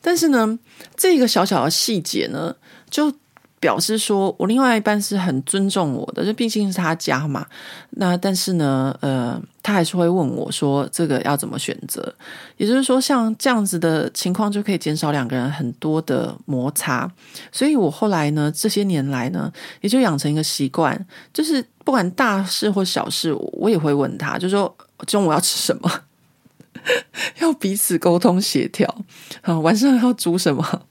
[0.00, 0.58] 但是呢，
[0.96, 2.54] 这个小小的细节呢，
[2.90, 3.12] 就。
[3.60, 7.46] 表示说，我另外一半是很尊重我的，就毕竟是他家嘛。
[7.90, 12.12] 那但是呢，呃，他还是会问我说，这个要怎么选择？
[12.56, 17.06] 也就是说，像这样子的情况，就可以减少两个人很多的摩擦。
[17.52, 20.98] 所以我后来呢，这些年来呢，也就养成一个习惯，
[21.34, 24.74] 就是不管大事或小事，我也会问他，就说
[25.06, 25.90] 中午要吃什么，
[27.40, 29.04] 要彼此沟通协调。
[29.42, 30.82] 啊，晚上要煮什么？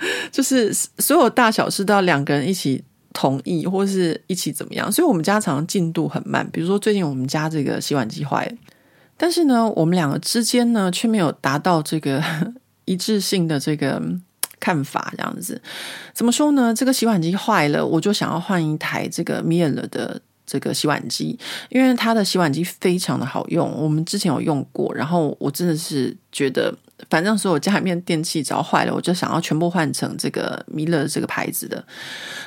[0.32, 2.82] 就是所有大小事都要两个人一起
[3.12, 6.48] 同意，或是一起怎么样，所以我们家常常进度很慢。
[6.50, 8.56] 比如说最近我们家这个洗碗机坏了，
[9.16, 12.22] 但是呢，我们两个之间呢却没有达到这个
[12.86, 14.02] 一致性的这个
[14.58, 15.60] 看法，这样子
[16.14, 16.72] 怎么说呢？
[16.74, 21.38] 这个洗碗机坏了，我就想要换一台这个米尔的这个洗碗机，
[21.68, 26.74] 因为它的洗碗机非常的好用，我们之前有用过，然后我真的是觉得。
[27.10, 31.84] 反正所有家里面电器只要坏了，我就想要全部换成这个米勒这个牌子的。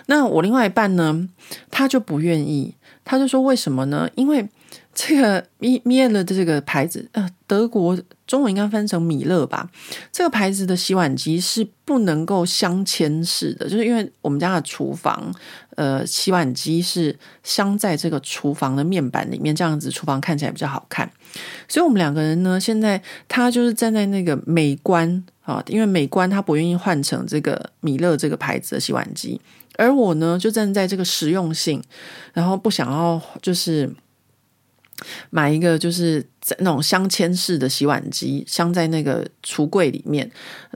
[0.08, 1.28] 那我另外一半呢，
[1.70, 4.10] 他就不愿意，他就说为什么呢？
[4.16, 4.48] 因为
[4.94, 9.70] 这个米米勒的这个牌子，呃，德国中文应该翻成米勒吧？
[10.12, 15.34] 这个牌子的洗碗机是不能够镶嵌式的，就是因为我们家的厨房。
[15.76, 21.12] 呃，洗碗机是镶在这个厨房的面板里面，这样子厨房看起来比较好看。
[21.68, 29.42] 所以，我们两个人呢，现在他就是站在那个美观啊，因为美观他不愿意换成这个米勒这个牌子的洗碗机，
[29.76, 31.84] 而我呢就站在这个实用性，
[32.32, 33.94] 然后不想要就是
[35.30, 40.30] 买一个就是在那种镶嵌式的洗碗机，镶在那个橱柜里面，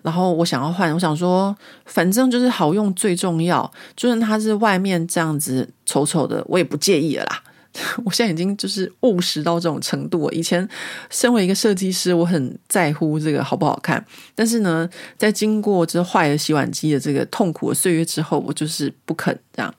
[0.04, 1.56] 然后我想要换，我想说
[1.86, 7.44] 反正就是好用最重要，就算它是外面这样子丑丑的，我也不介意了啦。
[8.04, 10.30] 我现在已经就是务实到这种程度。
[10.32, 10.68] 以前
[11.12, 14.04] 身为一个设计师，我很在乎这个好不好看。
[14.34, 19.74] 但是呢，在经过这坏了洗碗机的这个痛苦的岁月之后，我就是不肯这样。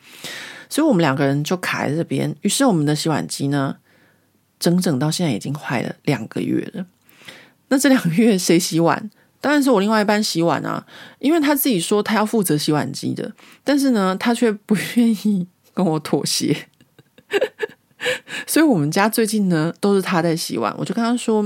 [0.69, 2.33] 所以我们两个人就卡在这边。
[2.43, 3.77] 于是我们的洗碗机呢，
[4.61, 6.87] 整整到现在已经坏了两个月了。
[7.67, 9.11] 那这两个月谁洗碗？
[9.41, 10.87] 当然是我另外一半洗碗啊，
[11.19, 13.33] 因为他自己说他要负责洗碗机的，
[13.65, 16.69] 但是呢，他却不愿意跟我妥协。
[18.47, 20.75] 所以，我们家最近呢都是他在洗碗。
[20.77, 21.43] 我就跟他说，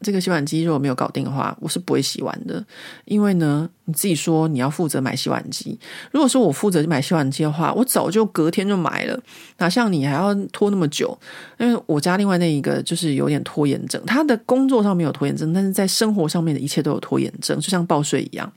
[0.00, 2.64] 这个洗碗机如果没有搞定的话，我是不会洗碗的。
[3.04, 5.78] 因为呢，你自己说你要负责买洗碗机，
[6.10, 9.18] 如果说我负责买洗碗机的话，我早就隔天就买了。
[9.58, 11.18] 哪像你还要拖那么久？
[11.58, 18.50] 因为我家另外那一个就是有点拖延症，他的工作上没有拖延症，但是在生活上面的一切都有拖延症，就像报税一样。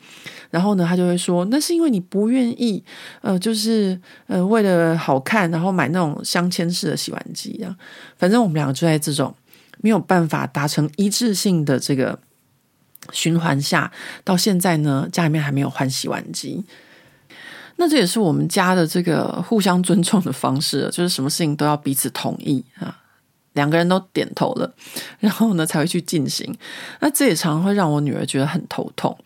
[0.51, 2.83] 然后呢，他就会说，那是因为你不愿意，
[3.21, 7.73] 呃，就是呃，为了好看，然后买那种镶嵌式的洗碗机啊。
[8.17, 9.33] 反正我们两个就在这种
[9.81, 12.17] 没有办法达成一致性的这个
[13.11, 13.91] 循环下，
[14.23, 16.63] 到现在呢，家里面还没有换洗碗机。
[17.77, 22.97] 那这也是我们家的这个互相尊重的方式，就是什么事情都要彼此同意啊。
[23.53, 24.73] 两个人都点头了，
[25.19, 26.55] 然后呢才会去进行。
[27.01, 29.17] 那这也常常会让我女儿觉得很头痛，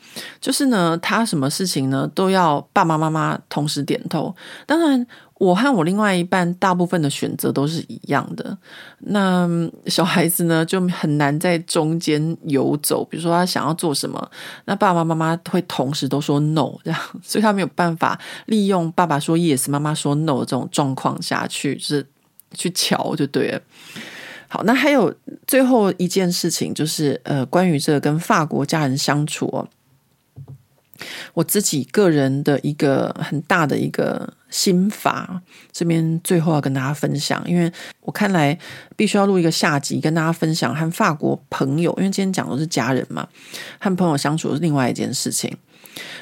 [0.42, 4.36] 就是呢，她什么事情呢都要爸爸妈妈同时点头。
[4.66, 5.06] 当然，
[5.38, 8.58] 我和我另外一半大部分的选择都是一样的。
[9.00, 9.48] 那
[9.88, 14.32] 小孩子呢就很难在中间游走，比如说他想要做什么，
[14.64, 22.06] 那爸爸妈妈会同时都说 no，这样， 所以他没有办法利用爸爸说 yes，妈妈说 no 这种状况下去，就是
[22.54, 23.62] 去瞧就对了。
[24.48, 25.14] 好，那还有
[25.46, 29.68] 最后一件事情，就是呃，关于这个跟法国家人相处哦，
[31.34, 35.42] 我自己个人的一个很大的一个心法，
[35.74, 37.70] 这边最后要跟大家分享，因为
[38.00, 38.58] 我看来
[38.96, 43.28] 必须要录一个下集跟大家分享和法国朋友，因为今天讲的是家人嘛，
[43.80, 45.54] 和朋友相处是另外一件事情。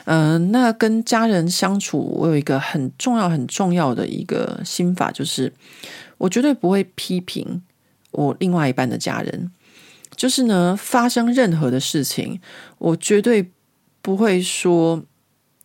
[0.06, 5.54] 嗯、那跟家人相处，我有一个很重要很重要的一个心法，就是
[6.18, 7.62] 我绝对不会批评。
[8.10, 9.52] 我另外一半的家人，
[10.16, 12.42] 就是呢，发生任何的事情，
[12.80, 13.52] 我绝对
[14.02, 15.04] 不会说，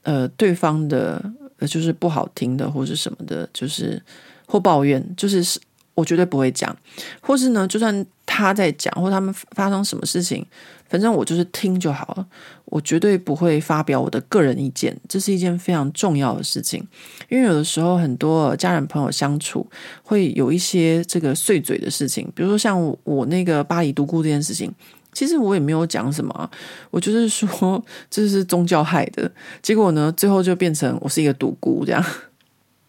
[0.03, 1.33] 呃，对方的
[1.67, 4.03] 就是不好听的或是什么的，就是
[4.47, 5.59] 或抱怨，就是。
[5.95, 6.77] 我绝对不会讲，
[7.21, 10.47] 或是呢，就算他在讲，或他们发生什么事情，
[10.89, 12.25] 反正我就是听就好了。
[12.67, 16.81] 我绝对不会发表我的个人意见，这是一件非常重要的事情。
[17.29, 19.69] 因为有的时候很多家人朋友相处
[20.05, 24.73] 会有一些这个碎嘴的事情，比如说像，我那个巴黎独孤这件事情，
[25.19, 26.51] 其实我也没有讲什么，
[26.93, 29.29] 我就是说 这是宗教害的，
[29.61, 32.05] 结果呢，最后就变成我是一个独孤这样。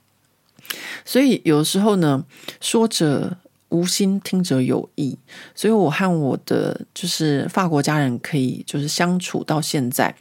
[1.04, 2.24] 所以有时候呢，
[2.62, 3.36] 说者
[3.70, 5.18] 无心，听者有意。
[5.56, 10.16] 所以我和我的就是法国家人可以就是相处到现在，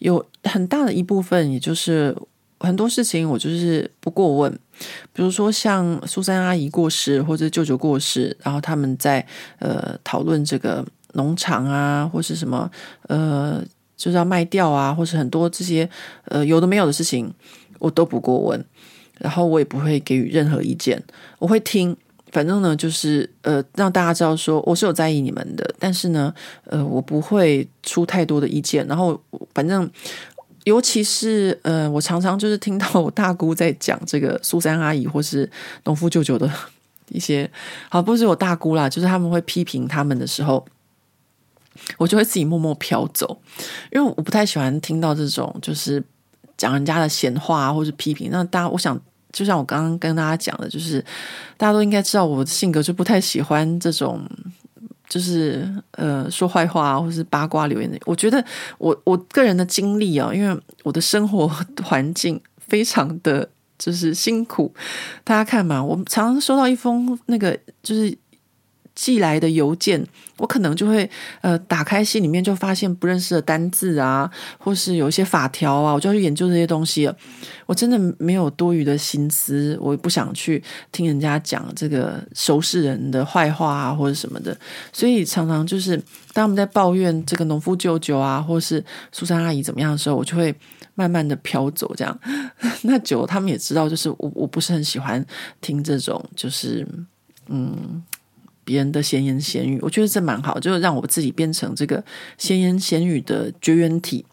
[0.00, 2.14] 有很大的一部分，也就是
[2.60, 4.52] 很多事情我就是不过问。
[5.14, 9.26] 比如说像苏珊阿姨过世或者舅舅过世，然后他们在
[9.60, 12.70] 呃讨论这个农场啊，或是什么
[13.08, 13.62] 呃
[13.96, 15.88] 就是要卖掉啊，或是很多这些
[16.26, 17.32] 呃有的没有的事情，
[17.78, 18.64] 我都不过问。
[19.18, 21.02] 然后我也不会给予任何意见，
[21.40, 21.96] 我会听，
[22.30, 26.32] 反正呢就是呃让大家知道说我是有在意你们的，但是呢
[26.66, 28.86] 呃我不会出太多的意见。
[28.86, 29.20] 然后
[29.52, 29.90] 反正
[30.62, 35.50] 尤其是呃我常常就是听到我大姑在讲这个苏珊阿姨或是
[35.82, 36.48] 农夫舅舅的
[37.10, 37.50] 一些，
[37.88, 40.64] 好不是我大姑啦，就是他们会批评他们的时候，
[41.96, 43.40] 我就会自己默默飘走，
[43.92, 46.02] 因为我不太喜欢听到这种就是。
[46.56, 49.00] 讲人家的闲话啊，或是批评，那大家，我想，
[49.32, 51.00] 就像我刚刚跟大家讲的，就是
[51.56, 54.28] 大家都应该知道我的性格，就不太喜欢这种，
[55.08, 57.96] 就是呃说坏话啊，或是八卦留言的。
[58.04, 58.44] 我觉得
[58.78, 61.46] 我我个人的经历啊，因为我的生活
[61.84, 63.48] 环境非常的
[63.78, 64.74] 就是辛苦，
[65.22, 68.12] 大家看嘛，我常常收到一封那个就是
[68.98, 70.04] 寄来的邮件，
[70.38, 71.08] 我可能就会
[71.40, 77.16] 呃打开信里面就发现不认识的单字啊，或是有一些法条啊，我就要去研究这些东西了。
[77.66, 80.60] 我真的没有多余的心思，我也不想去
[80.90, 84.58] 听人家讲这个熟识人的坏话啊，或者什么的。
[84.92, 85.96] 所以常常就是
[86.32, 90.52] 当我们在抱怨这个农夫舅舅啊，或是苏珊阿姨怎么样的时候，我就会
[90.96, 91.94] 慢慢的飘走。
[91.94, 92.20] 这样，
[92.82, 95.24] 那久他们也知道，就是我我不是很喜欢
[95.60, 96.84] 听这种，就是
[97.46, 98.02] 嗯。
[98.68, 102.04] 别人的闲言闲语，我觉得这蛮好，就是让我自己变成这个
[102.36, 104.26] 闲言闲语的绝缘体，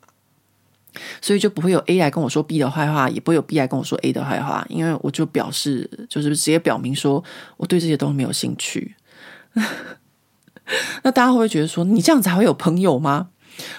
[1.22, 7.24] 所以就不会有 A 来跟我说 B 的坏话，也不会有 B 来跟我说 A 的坏话，因为我就表示，就是直接表明说
[7.56, 8.96] 我对这些东西没有兴趣。
[11.04, 13.30] 那大家会不会觉得说，你这样子还会有朋友吗？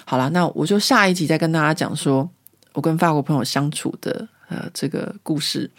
[0.05, 2.27] 好了，那我就下一集再跟大家讲说
[2.73, 4.27] 我跟法国朋友相处的。
[4.49, 5.69] 呃，这个故事，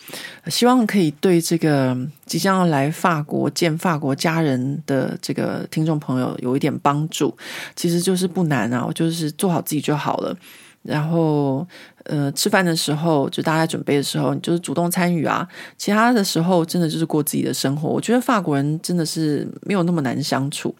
[0.49, 1.97] 希望可以对这个
[2.27, 7.35] 即将要来法国见法国家人的这个听众朋友有一点帮助。
[7.75, 10.37] 其实就是不难啊，我就是做好自己就好了。
[10.83, 11.67] 然后，
[12.05, 15.47] 呃，吃饭的时候就大家准备的时候，你就是主动参与啊。
[15.77, 17.89] 其他的时候，真的就是过自己的生活。
[17.89, 20.75] 我觉得法国人真的是没有那么难相处。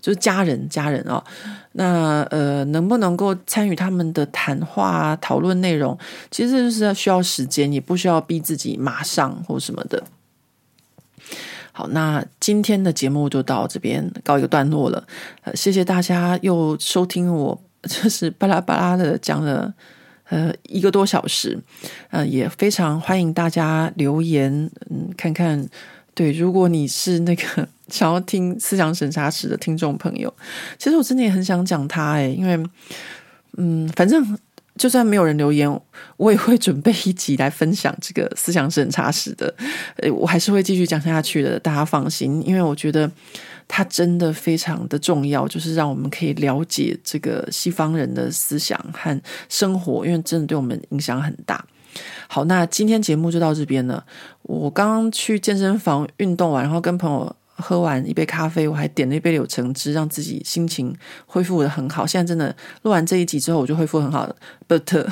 [0.00, 1.22] 就是家人，家人哦，
[1.72, 5.98] 那呃，能不能够参与他们的谈话、讨论内容，
[6.30, 10.04] 其实就是要需要时间，也不需要逼自己马上或什么的。
[11.72, 15.04] 好，那今天的节目就到这边告一个段落了。
[15.42, 19.74] 呃，谢谢大家又收听我， 就是巴拉巴拉的讲了
[20.28, 21.58] 呃一个多小时，
[22.10, 25.68] 呃，也非常欢迎大家留言，嗯，看看。
[26.16, 30.32] 对，如果你是那个 想要听思想审查室的听众朋友，
[30.78, 32.70] 其实我真的也很想讲他诶，因为，
[33.58, 34.38] 嗯，反正
[34.78, 35.70] 就算没有人留言，
[36.16, 39.54] 我也会准备一集来分享这个思想审查室的，
[39.98, 43.10] 呃，我还是会继续讲下去的，大家放心，因为我觉得
[43.68, 49.20] 它真的非常的重要，就是让我们可以了解这个西方人的思想和
[49.50, 51.62] 生活，因为真的对我们影响很大。
[52.28, 54.04] 好，那今天节目就到这边了。
[54.42, 60.94] 我刚刚去健身房运动完，然后跟朋友喝完一杯咖啡，我还点了一杯柳橙汁，让自己心情
[61.26, 62.06] 恢复得很好。
[62.06, 64.36] 现在真的录完这一集之后，我就恢复很好了。
[64.68, 65.08] But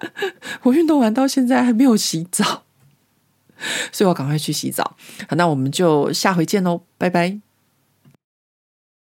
[0.62, 2.62] 我运动完到现在还没有洗澡，
[3.92, 4.96] 所以我赶快去洗澡。
[5.28, 7.51] 好，那我们就下回见喽，拜拜。